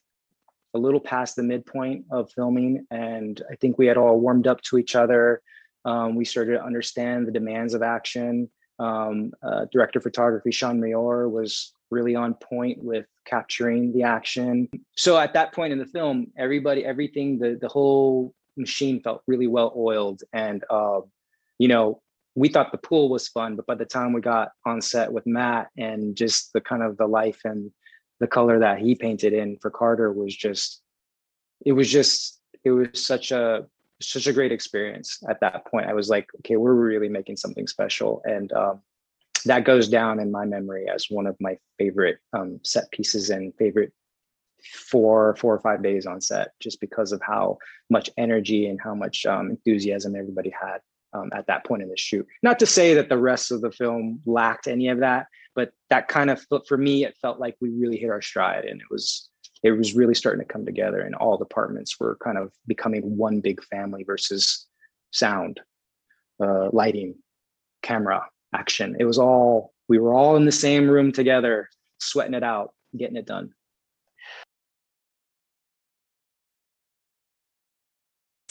a 0.75 0.79
little 0.79 1.01
past 1.01 1.37
the 1.37 1.43
midpoint 1.43 2.05
of 2.11 2.31
filming, 2.33 2.87
and 2.91 3.43
I 3.51 3.57
think 3.57 3.79
we 3.79 3.87
had 3.87 3.97
all 3.97 4.21
warmed 4.21 4.47
up 4.47 4.61
to 4.63 4.79
each 4.79 4.95
other. 4.95 5.43
Um, 5.85 6.17
we 6.17 6.25
started 6.25 6.53
to 6.53 6.65
understand 6.65 7.27
the 7.27 7.33
demands 7.33 7.75
of 7.75 7.83
action. 7.83 8.51
Um, 8.79 9.33
uh, 9.43 9.67
director 9.73 9.99
of 9.99 10.03
photography 10.03 10.51
Sean 10.51 10.81
Mayor 10.81 11.29
was 11.29 11.73
really 11.91 12.15
on 12.15 12.35
point 12.35 12.83
with 12.83 13.07
capturing 13.25 13.93
the 13.95 14.03
action. 14.03 14.69
So 14.97 15.17
at 15.19 15.33
that 15.33 15.53
point 15.53 15.73
in 15.73 15.79
the 15.79 15.87
film, 15.87 16.27
everybody, 16.37 16.85
everything, 16.85 17.39
the 17.39 17.59
the 17.61 17.69
whole 17.69 18.35
machine 18.57 19.01
felt 19.01 19.23
really 19.27 19.47
well 19.47 19.73
oiled, 19.77 20.23
and 20.33 20.65
uh, 20.71 21.01
you 21.59 21.69
know, 21.69 22.03
we 22.37 22.51
thought 22.51 22.71
the 22.71 22.79
pool 22.79 23.09
was 23.09 23.29
fun, 23.29 23.57
but 23.57 23.67
by 23.67 23.75
the 23.75 23.87
time 23.87 24.13
we 24.13 24.21
got 24.21 24.51
on 24.67 24.83
set 24.83 25.11
with 25.11 25.27
Matt 25.27 25.69
and 25.79 26.15
just 26.15 26.53
the 26.53 26.61
kind 26.61 26.83
of 26.83 26.99
the 26.99 27.07
life 27.07 27.41
and 27.45 27.71
the 28.21 28.27
color 28.27 28.61
that 28.61 28.79
he 28.79 28.95
painted 28.95 29.33
in 29.33 29.57
for 29.57 29.71
Carter 29.71 30.13
was 30.13 30.37
just, 30.37 30.83
it 31.65 31.73
was 31.73 31.91
just, 31.91 32.39
it 32.63 32.71
was 32.71 33.05
such 33.05 33.33
a 33.33 33.67
such 34.03 34.27
a 34.27 34.33
great 34.35 34.53
experience 34.53 35.19
at 35.31 35.41
that 35.41 35.65
point. 35.65 35.87
I 35.87 35.95
was 35.95 36.11
like, 36.11 36.27
okay, 36.41 36.57
we're 36.57 36.75
really 36.75 37.09
making 37.09 37.39
something 37.39 37.67
special, 37.67 38.21
and 38.27 38.53
um, 38.53 38.83
that 39.47 39.65
goes 39.65 39.89
down 39.89 40.21
in 40.21 40.31
my 40.31 40.45
memory 40.45 40.87
as 40.95 41.07
one 41.09 41.27
of 41.27 41.35
my 41.41 41.57
favorite 41.79 42.19
um, 42.35 42.61
set 42.63 42.91
pieces 42.91 43.31
and 43.31 43.55
favorite 43.59 43.93
four 44.91 45.35
four 45.37 45.55
or 45.55 45.61
five 45.61 45.83
days 45.83 46.05
on 46.05 46.21
set, 46.21 46.49
just 46.61 46.79
because 46.83 47.13
of 47.13 47.23
how 47.23 47.57
much 47.89 48.11
energy 48.19 48.67
and 48.67 48.79
how 48.83 48.95
much 48.95 49.25
um, 49.25 49.49
enthusiasm 49.49 50.15
everybody 50.15 50.51
had 50.51 50.81
um, 51.13 51.31
at 51.35 51.47
that 51.47 51.65
point 51.65 51.83
in 51.83 51.89
the 51.89 51.97
shoot. 51.97 52.27
Not 52.43 52.59
to 52.59 52.67
say 52.67 52.95
that 52.95 53.09
the 53.09 53.19
rest 53.19 53.51
of 53.51 53.61
the 53.61 53.71
film 53.71 54.21
lacked 54.27 54.67
any 54.67 54.89
of 54.89 55.01
that, 55.01 55.27
but 55.55 55.73
that 55.91 56.09
kind 56.09 56.31
of 56.31 56.45
for 56.67 56.77
me, 56.77 57.05
it 57.05 57.17
felt 57.21 57.41
like 57.41 57.57
we 57.61 57.71
really 57.71 57.97
hit 57.97 58.11
our 58.11 58.23
stride, 58.23 58.65
and 58.65 58.81
it 58.81 58.87
was 58.91 59.29
it 59.63 59.73
was 59.73 59.95
really 59.95 60.15
starting 60.15 60.47
to 60.47 60.53
come 60.53 60.65
together, 60.65 61.01
and 61.01 61.15
all 61.15 61.37
departments 61.37 61.99
were 61.99 62.19
kind 62.23 62.39
of 62.39 62.53
becoming 62.67 63.17
one 63.17 63.41
big 63.41 63.63
family 63.65 64.05
versus 64.05 64.67
sound, 65.11 65.61
uh, 66.41 66.69
lighting, 66.73 67.15
camera, 67.83 68.27
action. 68.55 68.97
It 68.99 69.05
was 69.05 69.19
all 69.19 69.73
we 69.89 69.99
were 69.99 70.15
all 70.15 70.37
in 70.37 70.45
the 70.45 70.53
same 70.53 70.89
room 70.89 71.13
together, 71.13 71.69
sweating 71.99 72.35
it 72.35 72.43
out, 72.43 72.75
getting 72.97 73.17
it 73.17 73.27
done. 73.27 73.51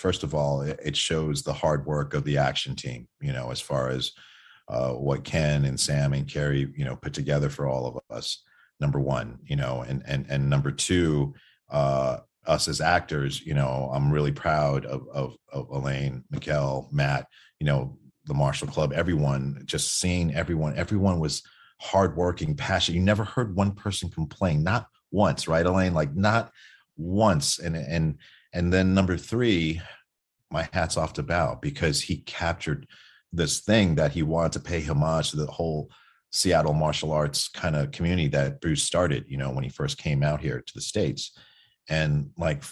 First 0.06 0.22
of 0.22 0.36
all, 0.36 0.62
it 0.62 0.96
shows 0.96 1.42
the 1.42 1.52
hard 1.52 1.88
work 1.88 2.14
of 2.14 2.24
the 2.26 2.38
action 2.38 2.76
team, 2.76 3.08
you 3.22 3.34
know, 3.34 3.50
as 3.50 3.60
far 3.60 3.90
as 3.90 4.12
uh, 4.68 4.92
what 4.92 5.24
Ken 5.24 5.66
and 5.66 5.80
Sam 5.80 6.14
and 6.14 6.32
Carrie, 6.32 6.72
you 6.78 6.86
know, 6.86 6.96
put 6.96 7.12
together 7.12 7.50
for 7.50 7.66
all 7.66 7.88
of 7.88 8.16
us. 8.16 8.44
Number 8.80 9.00
one, 9.00 9.40
you 9.48 9.56
know, 9.56 9.84
and 9.88 10.04
and 10.06 10.28
and 10.30 10.48
number 10.48 10.70
two, 10.70 11.34
uh, 11.72 12.18
us 12.46 12.68
as 12.68 12.82
actors, 12.82 13.44
you 13.44 13.56
know, 13.56 13.90
I'm 13.92 14.12
really 14.12 14.32
proud 14.32 14.86
of 14.86 15.08
of, 15.12 15.38
of 15.52 15.70
Alain, 15.70 16.24
Mykel, 16.32 16.94
Matt, 16.94 17.26
you 17.60 17.66
know, 17.66 17.98
the 18.26 18.36
Martial 18.36 18.68
Club, 18.68 18.94
everyone, 18.94 19.64
just 19.66 20.00
seeing 20.00 20.36
everyone, 20.36 20.78
everyone 20.78 21.20
was 21.20 21.42
hardworking, 21.82 22.56
passionate. 22.56 22.98
You 23.00 23.04
never 23.04 23.24
heard 23.24 23.56
one 23.56 23.72
person 23.72 24.12
complain, 24.12 24.62
not 24.62 24.86
once, 25.10 25.48
right, 25.48 25.66
Alain? 25.66 25.96
Like 25.96 26.16
not 26.16 26.52
once. 26.96 27.58
And 27.58 27.76
and 27.76 28.20
and 28.54 28.72
then 28.72 28.94
number 28.94 29.18
three, 29.18 29.82
my 30.56 30.70
hat's 30.72 30.96
off 30.96 31.12
to 31.14 31.24
Bao 31.24 31.62
because 31.62 32.02
he 32.02 32.18
captured 32.20 32.88
this 33.34 33.60
thing 33.60 33.96
that 33.96 34.14
he 34.14 34.24
wanted 34.24 34.54
to 34.54 34.62
pay 34.62 34.82
homage 34.82 35.32
to 35.32 35.38
the 35.38 35.46
whole 35.48 35.90
Seattle 36.32 36.74
martial 36.74 37.12
arts 37.12 37.50
kind 37.50 37.76
of 37.76 37.92
community 37.92 38.30
that 38.30 38.62
Bruce 38.62 38.84
started, 38.84 39.26
you 39.28 39.38
know, 39.38 39.52
when 39.52 39.66
he 39.66 39.70
first 39.70 39.98
came 39.98 40.24
out 40.24 40.40
here 40.40 40.64
to 40.66 40.74
the 40.74 40.82
States. 40.82 41.38
And 41.90 42.30
like 42.38 42.64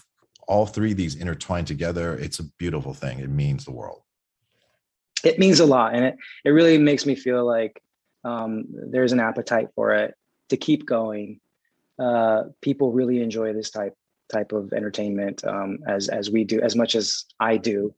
all 0.47 0.65
three 0.65 0.91
of 0.91 0.97
these 0.97 1.15
intertwined 1.15 1.67
together, 1.67 2.17
it's 2.17 2.39
a 2.39 2.49
beautiful 2.57 2.93
thing. 2.93 3.19
It 3.19 3.29
means 3.29 3.65
the 3.65 3.71
world. 3.71 4.01
It 5.25 5.37
means 5.37 5.59
a 5.59 5.65
lot. 5.65 5.93
And 5.93 6.05
it, 6.05 6.15
it 6.45 6.51
really 6.51 6.77
makes 6.77 7.05
me 7.05 7.15
feel 7.15 7.45
like 7.45 7.81
um, 8.23 8.65
there's 8.69 9.11
an 9.11 9.19
appetite 9.19 9.67
for 9.75 9.93
it 9.93 10.13
to 10.49 10.57
keep 10.57 10.85
going. 10.85 11.41
Uh, 11.99 12.43
people 12.61 12.93
really 12.93 13.21
enjoy 13.21 13.51
this 13.51 13.71
type 13.71 13.93
type 14.33 14.51
of 14.51 14.73
entertainment 14.73 15.43
um, 15.45 15.79
as 15.87 16.09
as 16.09 16.29
we 16.29 16.43
do 16.43 16.61
as 16.61 16.75
much 16.75 16.95
as 16.95 17.25
I 17.39 17.57
do, 17.57 17.93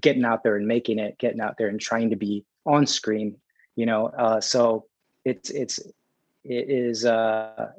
getting 0.00 0.24
out 0.24 0.42
there 0.42 0.56
and 0.56 0.66
making 0.66 0.98
it, 0.98 1.18
getting 1.18 1.40
out 1.40 1.56
there 1.58 1.68
and 1.68 1.80
trying 1.80 2.10
to 2.10 2.16
be 2.16 2.44
on 2.64 2.86
screen. 2.86 3.36
You 3.76 3.86
know, 3.86 4.06
uh, 4.06 4.40
so 4.40 4.86
it's 5.24 5.50
it's 5.50 5.78
it 6.44 6.70
is 6.70 7.04
uh, 7.04 7.70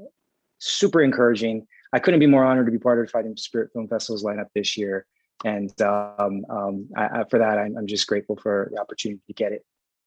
super 0.60 1.02
encouraging. 1.02 1.68
I 1.94 2.00
couldn't 2.00 2.20
be 2.20 2.28
more 2.28 2.44
honored 2.44 2.66
to 2.66 2.72
be 2.72 2.80
part 2.80 3.00
of 3.00 3.10
Fighting 3.12 3.38
Spirit 3.38 3.72
Film 3.74 3.88
Festival's 3.88 4.24
lineup 4.24 4.48
this 4.56 4.76
year, 4.76 5.06
and 5.46 5.70
um, 5.82 6.46
um, 6.50 6.90
I, 6.96 7.20
I, 7.20 7.24
for 7.30 7.40
that, 7.40 7.58
I'm, 7.58 7.78
I'm, 7.78 7.88
just 7.88 8.08
grateful 8.08 8.36
for 8.36 8.70
the 8.72 8.80
opportunity 8.80 9.22
to 9.28 9.34
get 9.34 9.52
it 9.52 9.64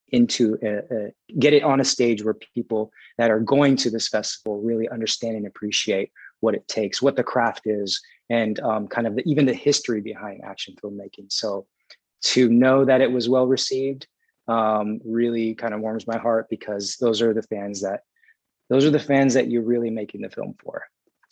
into 0.09 0.59
a, 0.63 0.79
a, 0.95 1.13
get 1.39 1.53
it 1.53 1.63
on 1.63 1.81
a 1.81 1.85
stage 1.85 2.25
where 2.25 2.35
people 2.55 2.93
that 3.19 3.31
are 3.31 3.41
going 3.41 3.77
to 3.77 3.91
this 3.91 4.09
festival 4.09 4.61
really 4.61 4.89
understand 4.89 5.37
and 5.37 5.47
appreciate 5.47 6.11
what 6.41 6.55
it 6.55 6.67
takes, 6.69 7.03
what 7.03 7.17
the 7.17 7.23
craft 7.23 7.63
is, 7.67 8.01
and 8.31 8.61
um, 8.61 8.89
kind 8.89 9.07
of 9.07 9.17
the, 9.17 9.23
even 9.29 9.47
the 9.47 9.55
history 9.55 10.01
behind 10.01 10.43
action 10.45 10.75
filmmaking. 10.83 11.31
So 11.31 11.67
to 12.23 12.49
know 12.49 12.85
that 12.85 13.01
it 13.01 13.11
was 13.11 13.29
well 13.29 13.47
received 13.47 14.07
um, 14.49 15.01
really 15.05 15.55
kind 15.55 15.75
of 15.75 15.81
warms 15.81 16.07
my 16.07 16.19
heart 16.19 16.47
because 16.49 16.97
those 17.01 17.21
are 17.21 17.35
the 17.35 17.43
fans 17.43 17.83
that 17.83 18.01
those 18.69 18.85
are 18.85 18.91
the 18.91 18.99
fans 18.99 19.35
that 19.35 19.51
you're 19.51 19.63
really 19.63 19.91
making 19.91 20.23
the 20.23 20.31
film 20.31 20.55
for. 20.63 20.83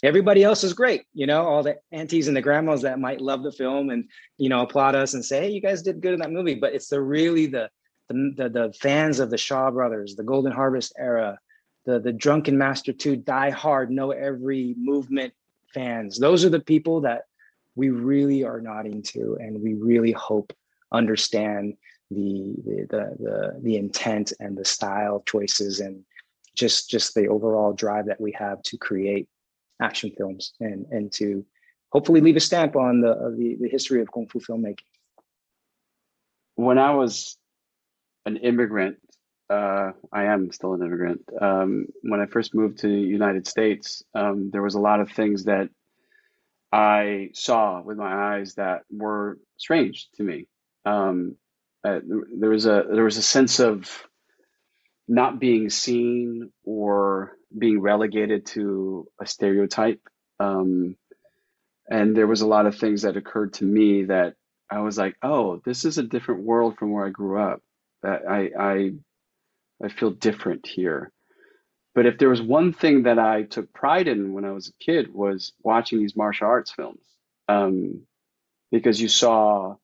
Everybody 0.05 0.45
else 0.45 0.63
is 0.63 0.73
great, 0.73 1.03
you 1.15 1.27
know, 1.27 1.47
all 1.47 1.63
the 1.63 1.79
aunties 1.91 2.29
and 2.29 2.37
the 2.37 2.43
grandmas 2.43 2.83
that 2.83 3.01
might 3.01 3.21
love 3.21 3.43
the 3.43 3.53
film 3.53 3.91
and 3.91 4.05
you 4.39 4.49
know 4.49 4.63
applaud 4.63 4.95
us 4.95 5.15
and 5.15 5.25
say, 5.25 5.41
"Hey, 5.41 5.51
you 5.51 5.61
guys 5.61 5.83
did 5.83 6.01
good 6.01 6.15
in 6.15 6.21
that 6.21 6.33
movie." 6.33 6.55
But 6.55 6.75
it's 6.75 6.89
the 6.89 7.01
really 7.01 7.47
the 7.47 7.71
the, 8.09 8.35
the, 8.37 8.49
the 8.49 8.73
fans 8.81 9.19
of 9.19 9.31
the 9.31 9.39
Shaw 9.39 9.71
Brothers, 9.71 10.15
the 10.15 10.25
Golden 10.25 10.53
Harvest 10.53 10.93
era, 10.99 11.39
the 11.85 11.99
the 11.99 12.13
drunken 12.13 12.57
master 12.57 12.93
2 12.93 13.17
die 13.17 13.51
hard 13.51 13.91
know 13.91 14.11
every 14.11 14.75
movement 14.79 15.33
fans 15.73 16.19
those 16.19 16.45
are 16.45 16.51
the 16.51 16.61
people 16.61 17.01
that 17.01 17.25
we 17.77 17.91
really 17.91 18.45
are 18.45 18.61
nodding 18.61 19.03
to 19.03 19.37
and 19.41 19.61
we 19.61 19.75
really 19.75 20.13
hope 20.13 20.53
understand 20.93 21.75
the 22.11 22.55
the 22.65 22.87
the 22.91 23.17
the, 23.19 23.61
the 23.63 23.77
intent 23.77 24.33
and 24.41 24.57
the 24.57 24.65
style 24.65 25.23
choices 25.27 25.81
and 25.81 26.05
just 26.55 26.89
just 26.89 27.15
the 27.15 27.27
overall 27.27 27.73
drive 27.73 28.07
that 28.07 28.21
we 28.21 28.33
have 28.33 28.63
to 28.63 28.77
create 28.77 29.29
action 29.83 30.13
films 30.17 30.53
and 30.61 30.87
and 30.91 31.13
to 31.13 31.45
hopefully 31.91 32.21
leave 32.21 32.37
a 32.37 32.41
stamp 32.41 32.77
on 32.77 33.01
the 33.01 33.15
the, 33.37 33.57
the 33.61 33.69
history 33.69 34.01
of 34.01 34.11
kung 34.13 34.27
fu 34.29 34.41
filmmaking. 34.41 34.91
When 36.57 36.79
I 36.79 36.95
was 36.95 37.37
an 38.27 38.37
immigrant, 38.37 38.99
uh, 39.51 39.93
I 40.13 40.25
am 40.25 40.51
still 40.53 40.75
an 40.75 40.83
immigrant. 40.83 41.23
Um, 41.41 41.87
when 42.03 42.21
I 42.21 42.27
first 42.27 42.55
moved 42.55 42.79
to 42.79 42.89
the 42.89 42.95
United 42.95 43.47
States, 43.47 44.03
um, 44.15 44.51
there 44.51 44.63
was 44.63 44.75
a 44.75 44.81
lot 44.81 45.01
of 45.01 45.11
things 45.11 45.45
that 45.45 45.69
I 46.73 47.31
saw 47.35 47.83
with 47.83 47.99
my 47.99 48.37
eyes 48.37 48.55
that 48.55 48.83
were 48.91 49.39
strange 49.57 50.09
to 50.17 50.23
me. 50.23 50.49
Um, 50.85 51.37
uh, 51.85 52.01
there 52.39 52.51
was 52.51 52.67
a 52.67 52.85
there 52.91 53.05
was 53.05 53.19
a 53.19 53.23
sense 53.23 53.61
of 53.61 53.91
not 55.07 55.39
being 55.39 55.69
seen 55.69 56.51
or 56.65 57.33
being 57.57 57.81
relegated 57.81 58.47
to 58.47 59.07
a 59.21 59.27
stereotype. 59.27 60.01
Um, 60.41 60.97
and 61.89 62.17
there 62.17 62.27
was 62.27 62.41
a 62.41 62.47
lot 62.47 62.67
of 62.67 62.77
things 62.77 63.03
that 63.03 63.19
occurred 63.19 63.53
to 63.55 63.65
me 63.65 64.05
that 64.05 64.35
I 64.71 64.81
was 64.81 64.97
like, 64.97 65.17
oh, 65.23 65.61
this 65.65 65.85
is 65.85 65.99
a 65.99 66.03
different 66.03 66.43
world 66.43 66.79
from 66.79 66.91
where 66.91 67.07
I 67.07 67.11
grew 67.11 67.39
up. 67.39 67.61
That 68.03 68.23
I 68.29 68.51
I 68.59 68.91
I 69.83 69.89
feel 69.89 70.11
different 70.11 70.67
here. 70.67 71.13
But 71.95 72.07
if 72.07 72.19
there 72.19 72.29
was 72.29 72.43
one 72.43 72.73
thing 72.73 73.05
that 73.05 73.19
I 73.19 73.45
took 73.45 73.73
pride 73.73 74.09
in 74.09 74.33
when 74.33 74.45
I 74.45 74.51
was 74.53 74.69
a 74.69 74.85
kid 74.85 75.13
was 75.15 75.53
watching 75.63 75.99
these 76.01 76.17
martial 76.17 76.49
arts 76.49 76.73
films, 76.73 77.01
um, 77.49 78.03
because 78.73 79.01
you 79.01 79.09
saw, 79.09 79.77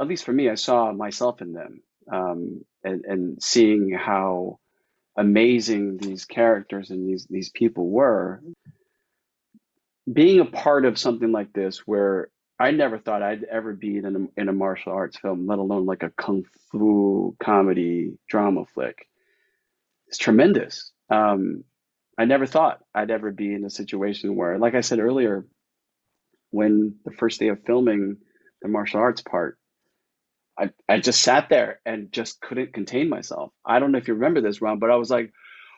at 0.00 0.08
least 0.08 0.24
for 0.24 0.32
me, 0.32 0.50
I 0.50 0.56
saw 0.56 0.92
myself 0.92 1.40
in 1.42 1.52
them, 1.52 1.82
um, 2.12 2.64
and 2.84 3.04
and 3.04 3.42
seeing 3.42 3.92
how 3.92 4.58
amazing 5.16 5.98
these 5.98 6.24
characters 6.24 6.90
and 6.90 7.08
these 7.08 7.26
these 7.30 7.50
people 7.50 7.88
were. 7.88 8.42
Being 10.12 10.40
a 10.40 10.44
part 10.46 10.84
of 10.86 10.98
something 10.98 11.30
like 11.32 11.52
this, 11.52 11.80
where 11.86 12.30
I 12.58 12.72
never 12.72 12.98
thought 12.98 13.22
I'd 13.22 13.44
ever 13.44 13.72
be 13.72 13.98
in 13.98 14.04
a, 14.36 14.40
in 14.40 14.48
a 14.48 14.52
martial 14.52 14.92
arts 14.92 15.18
film, 15.18 15.46
let 15.46 15.58
alone 15.58 15.86
like 15.86 16.02
a 16.02 16.10
kung 16.10 16.44
fu 16.70 17.36
comedy 17.42 18.18
drama 18.28 18.64
flick. 18.74 19.06
It's 20.08 20.18
tremendous. 20.18 20.92
Um, 21.10 21.64
I 22.18 22.24
never 22.24 22.46
thought 22.46 22.80
I'd 22.94 23.12
ever 23.12 23.30
be 23.30 23.54
in 23.54 23.64
a 23.64 23.70
situation 23.70 24.34
where, 24.34 24.58
like 24.58 24.74
I 24.74 24.80
said 24.80 24.98
earlier, 24.98 25.46
when 26.50 26.96
the 27.04 27.12
first 27.12 27.38
day 27.38 27.48
of 27.48 27.62
filming 27.64 28.16
the 28.60 28.68
martial 28.68 29.00
arts 29.00 29.22
part, 29.22 29.56
I, 30.58 30.70
I 30.88 30.98
just 30.98 31.22
sat 31.22 31.48
there 31.48 31.80
and 31.86 32.10
just 32.10 32.40
couldn't 32.40 32.72
contain 32.72 33.08
myself. 33.08 33.52
I 33.64 33.78
don't 33.78 33.92
know 33.92 33.98
if 33.98 34.08
you 34.08 34.14
remember 34.14 34.40
this, 34.40 34.60
Ron, 34.60 34.80
but 34.80 34.90
I 34.90 34.96
was 34.96 35.10
like, 35.10 35.32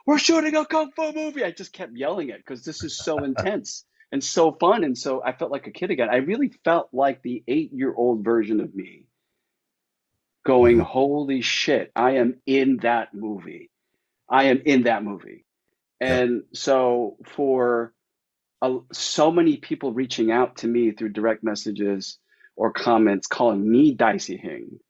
we're 0.06 0.18
shooting 0.18 0.56
a 0.56 0.64
kung 0.64 0.92
fu 0.92 1.12
movie. 1.12 1.44
I 1.44 1.50
just 1.50 1.74
kept 1.74 1.94
yelling 1.94 2.30
it 2.30 2.38
because 2.38 2.64
this 2.64 2.82
is 2.82 2.96
so 2.96 3.18
intense 3.24 3.84
and 4.12 4.22
so 4.22 4.52
fun. 4.52 4.84
And 4.84 4.96
so 4.96 5.22
I 5.24 5.32
felt 5.32 5.50
like 5.50 5.66
a 5.66 5.72
kid 5.72 5.90
again. 5.90 6.08
I 6.10 6.16
really 6.16 6.52
felt 6.64 6.88
like 6.92 7.22
the 7.22 7.42
eight 7.46 7.72
year 7.72 7.92
old 7.94 8.24
version 8.24 8.60
of 8.60 8.74
me 8.74 9.06
going, 10.44 10.76
mm-hmm. 10.76 10.84
holy 10.86 11.42
shit, 11.42 11.92
I 11.94 12.12
am 12.12 12.40
in 12.46 12.78
that 12.78 13.14
movie. 13.14 13.70
I 14.28 14.44
am 14.44 14.62
in 14.64 14.84
that 14.84 15.04
movie. 15.04 15.44
And 16.00 16.44
so 16.54 17.16
for 17.26 17.92
a, 18.62 18.78
so 18.92 19.30
many 19.30 19.56
people 19.56 19.92
reaching 19.92 20.30
out 20.30 20.58
to 20.58 20.68
me 20.68 20.92
through 20.92 21.10
direct 21.10 21.44
messages 21.44 22.18
or 22.56 22.72
comments 22.72 23.26
calling 23.26 23.68
me 23.68 23.92
Dicey 23.92 24.36
Hing, 24.36 24.80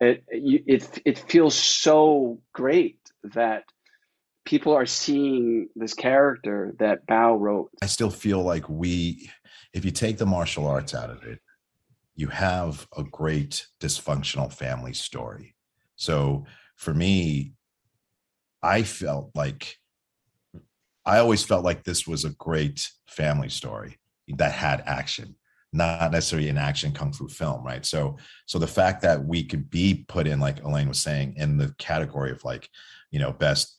it, 0.00 0.24
it, 0.28 1.02
it 1.04 1.18
feels 1.18 1.54
so 1.54 2.40
great 2.52 3.00
that 3.34 3.64
people 4.48 4.72
are 4.72 4.86
seeing 4.86 5.68
this 5.76 5.92
character 5.92 6.74
that 6.78 7.06
Bao 7.06 7.38
wrote. 7.38 7.68
I 7.82 7.86
still 7.86 8.08
feel 8.08 8.42
like 8.42 8.66
we, 8.66 9.30
if 9.74 9.84
you 9.84 9.90
take 9.90 10.16
the 10.16 10.24
martial 10.24 10.66
arts 10.66 10.94
out 10.94 11.10
of 11.10 11.22
it, 11.24 11.38
you 12.16 12.28
have 12.28 12.88
a 12.96 13.04
great 13.04 13.66
dysfunctional 13.78 14.50
family 14.50 14.94
story. 14.94 15.54
So 15.96 16.46
for 16.76 16.94
me, 16.94 17.52
I 18.62 18.84
felt 18.84 19.30
like 19.34 19.76
I 21.04 21.18
always 21.18 21.44
felt 21.44 21.62
like 21.62 21.84
this 21.84 22.06
was 22.06 22.24
a 22.24 22.30
great 22.30 22.90
family 23.06 23.50
story 23.50 23.98
that 24.28 24.52
had 24.52 24.82
action, 24.86 25.36
not 25.74 26.10
necessarily 26.10 26.48
an 26.48 26.56
action 26.56 26.92
kung 26.92 27.12
fu 27.12 27.28
film, 27.28 27.62
right? 27.62 27.84
So, 27.84 28.16
so 28.46 28.58
the 28.58 28.66
fact 28.66 29.02
that 29.02 29.22
we 29.22 29.44
could 29.44 29.68
be 29.68 30.06
put 30.08 30.26
in, 30.26 30.40
like 30.40 30.64
Alain 30.64 30.88
was 30.88 31.00
saying, 31.00 31.34
in 31.36 31.58
the 31.58 31.74
category 31.76 32.30
of 32.30 32.42
like, 32.44 32.70
you 33.10 33.18
know, 33.18 33.32
best 33.32 33.77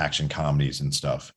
action 0.00 0.28
comedies 0.28 0.80
and 0.80 0.92
stuff. 0.92 1.32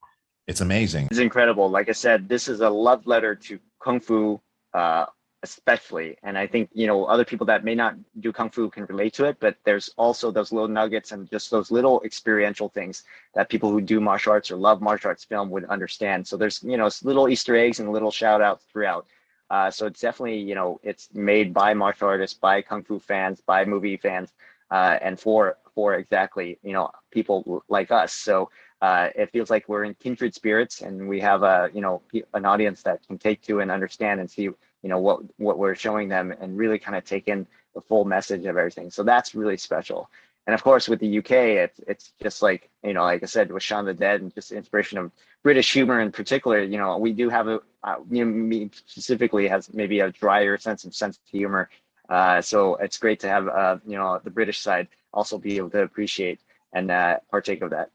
It's 0.47 0.61
amazing. 0.61 1.07
It's 1.11 1.19
incredible. 1.19 1.69
Like 1.69 1.89
I 1.89 1.93
said, 1.93 2.27
this 2.27 2.47
is 2.47 2.61
a 2.61 2.69
love 2.69 3.05
letter 3.05 3.35
to 3.35 3.59
kung 3.81 3.99
fu, 3.99 4.41
uh, 4.73 5.05
especially. 5.41 6.17
And 6.23 6.37
I 6.37 6.47
think 6.47 6.69
you 6.73 6.87
know 6.87 7.05
other 7.05 7.25
people 7.25 7.45
that 7.47 7.63
may 7.63 7.75
not 7.75 7.95
do 8.19 8.31
kung 8.33 8.49
fu 8.49 8.69
can 8.69 8.85
relate 8.85 9.13
to 9.15 9.25
it. 9.25 9.37
But 9.39 9.55
there's 9.63 9.89
also 9.95 10.31
those 10.31 10.51
little 10.51 10.67
nuggets 10.67 11.11
and 11.11 11.29
just 11.29 11.49
those 11.51 11.71
little 11.71 12.01
experiential 12.03 12.69
things 12.69 13.03
that 13.35 13.49
people 13.49 13.69
who 13.71 13.79
do 13.79 14.01
martial 14.01 14.33
arts 14.33 14.51
or 14.51 14.57
love 14.57 14.81
martial 14.81 15.09
arts 15.09 15.23
film 15.23 15.49
would 15.51 15.65
understand. 15.65 16.27
So 16.27 16.35
there's 16.35 16.61
you 16.63 16.77
know 16.77 16.89
little 17.03 17.29
Easter 17.29 17.55
eggs 17.55 17.79
and 17.79 17.91
little 17.91 18.11
shout 18.11 18.41
outs 18.41 18.65
throughout. 18.71 19.05
Uh, 19.49 19.69
so 19.69 19.85
it's 19.85 20.01
definitely 20.01 20.39
you 20.39 20.55
know 20.55 20.79
it's 20.83 21.07
made 21.13 21.53
by 21.53 21.73
martial 21.73 22.07
artists, 22.07 22.37
by 22.37 22.61
kung 22.61 22.83
fu 22.83 22.99
fans, 22.99 23.39
by 23.39 23.63
movie 23.63 23.97
fans, 23.97 24.33
uh, 24.73 24.97
and 25.01 25.19
for 25.19 25.57
for 25.75 25.93
exactly 25.95 26.57
you 26.63 26.73
know 26.73 26.89
people 27.11 27.63
like 27.69 27.91
us. 27.91 28.11
So 28.11 28.49
uh, 28.81 29.09
it 29.15 29.31
feels 29.31 29.49
like 29.49 29.69
we're 29.69 29.85
in 29.85 29.93
kindred 29.93 30.33
spirits, 30.33 30.81
and 30.81 31.07
we 31.07 31.19
have 31.21 31.43
a 31.43 31.69
you 31.73 31.81
know 31.81 32.01
an 32.33 32.45
audience 32.45 32.81
that 32.83 33.05
can 33.07 33.17
take 33.19 33.41
to 33.43 33.59
and 33.59 33.69
understand 33.71 34.19
and 34.19 34.29
see 34.29 34.43
you 34.43 34.55
know 34.83 34.97
what 34.97 35.21
what 35.37 35.59
we're 35.59 35.75
showing 35.75 36.09
them 36.09 36.33
and 36.41 36.57
really 36.57 36.79
kind 36.79 36.97
of 36.97 37.05
take 37.05 37.27
in 37.27 37.45
the 37.75 37.81
full 37.81 38.03
message 38.03 38.45
of 38.45 38.57
everything. 38.57 38.89
So 38.89 39.03
that's 39.03 39.35
really 39.35 39.57
special. 39.57 40.09
And 40.45 40.53
of 40.53 40.63
course, 40.63 40.89
with 40.89 40.99
the 40.99 41.19
UK, 41.19 41.31
it's 41.31 41.79
it's 41.87 42.13
just 42.21 42.41
like 42.41 42.69
you 42.83 42.93
know, 42.93 43.03
like 43.03 43.21
I 43.21 43.27
said, 43.27 43.51
with 43.51 43.63
Shaun 43.63 43.85
the 43.85 43.93
Dead 43.93 44.21
and 44.21 44.33
just 44.33 44.51
inspiration 44.51 44.97
of 44.97 45.11
British 45.43 45.71
humor 45.71 46.01
in 46.01 46.11
particular. 46.11 46.63
You 46.63 46.79
know, 46.79 46.97
we 46.97 47.13
do 47.13 47.29
have 47.29 47.47
a 47.47 47.61
uh, 47.83 47.97
me 48.09 48.71
specifically 48.85 49.47
has 49.47 49.71
maybe 49.71 49.99
a 49.99 50.09
drier 50.11 50.57
sense 50.57 50.83
of 50.83 50.95
sense 50.95 51.17
of 51.17 51.29
humor. 51.29 51.69
Uh, 52.09 52.41
so 52.41 52.75
it's 52.75 52.97
great 52.97 53.19
to 53.21 53.29
have 53.29 53.47
uh, 53.47 53.77
you 53.85 53.95
know 53.97 54.19
the 54.23 54.29
British 54.29 54.59
side 54.59 54.87
also 55.13 55.37
be 55.37 55.57
able 55.57 55.69
to 55.69 55.81
appreciate 55.81 56.39
and 56.73 56.91
uh, 56.91 57.17
partake 57.29 57.61
of 57.61 57.69
that. 57.69 57.89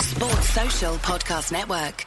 Sports 0.00 0.50
Social 0.50 0.94
Podcast 0.96 1.52
Network. 1.52 2.06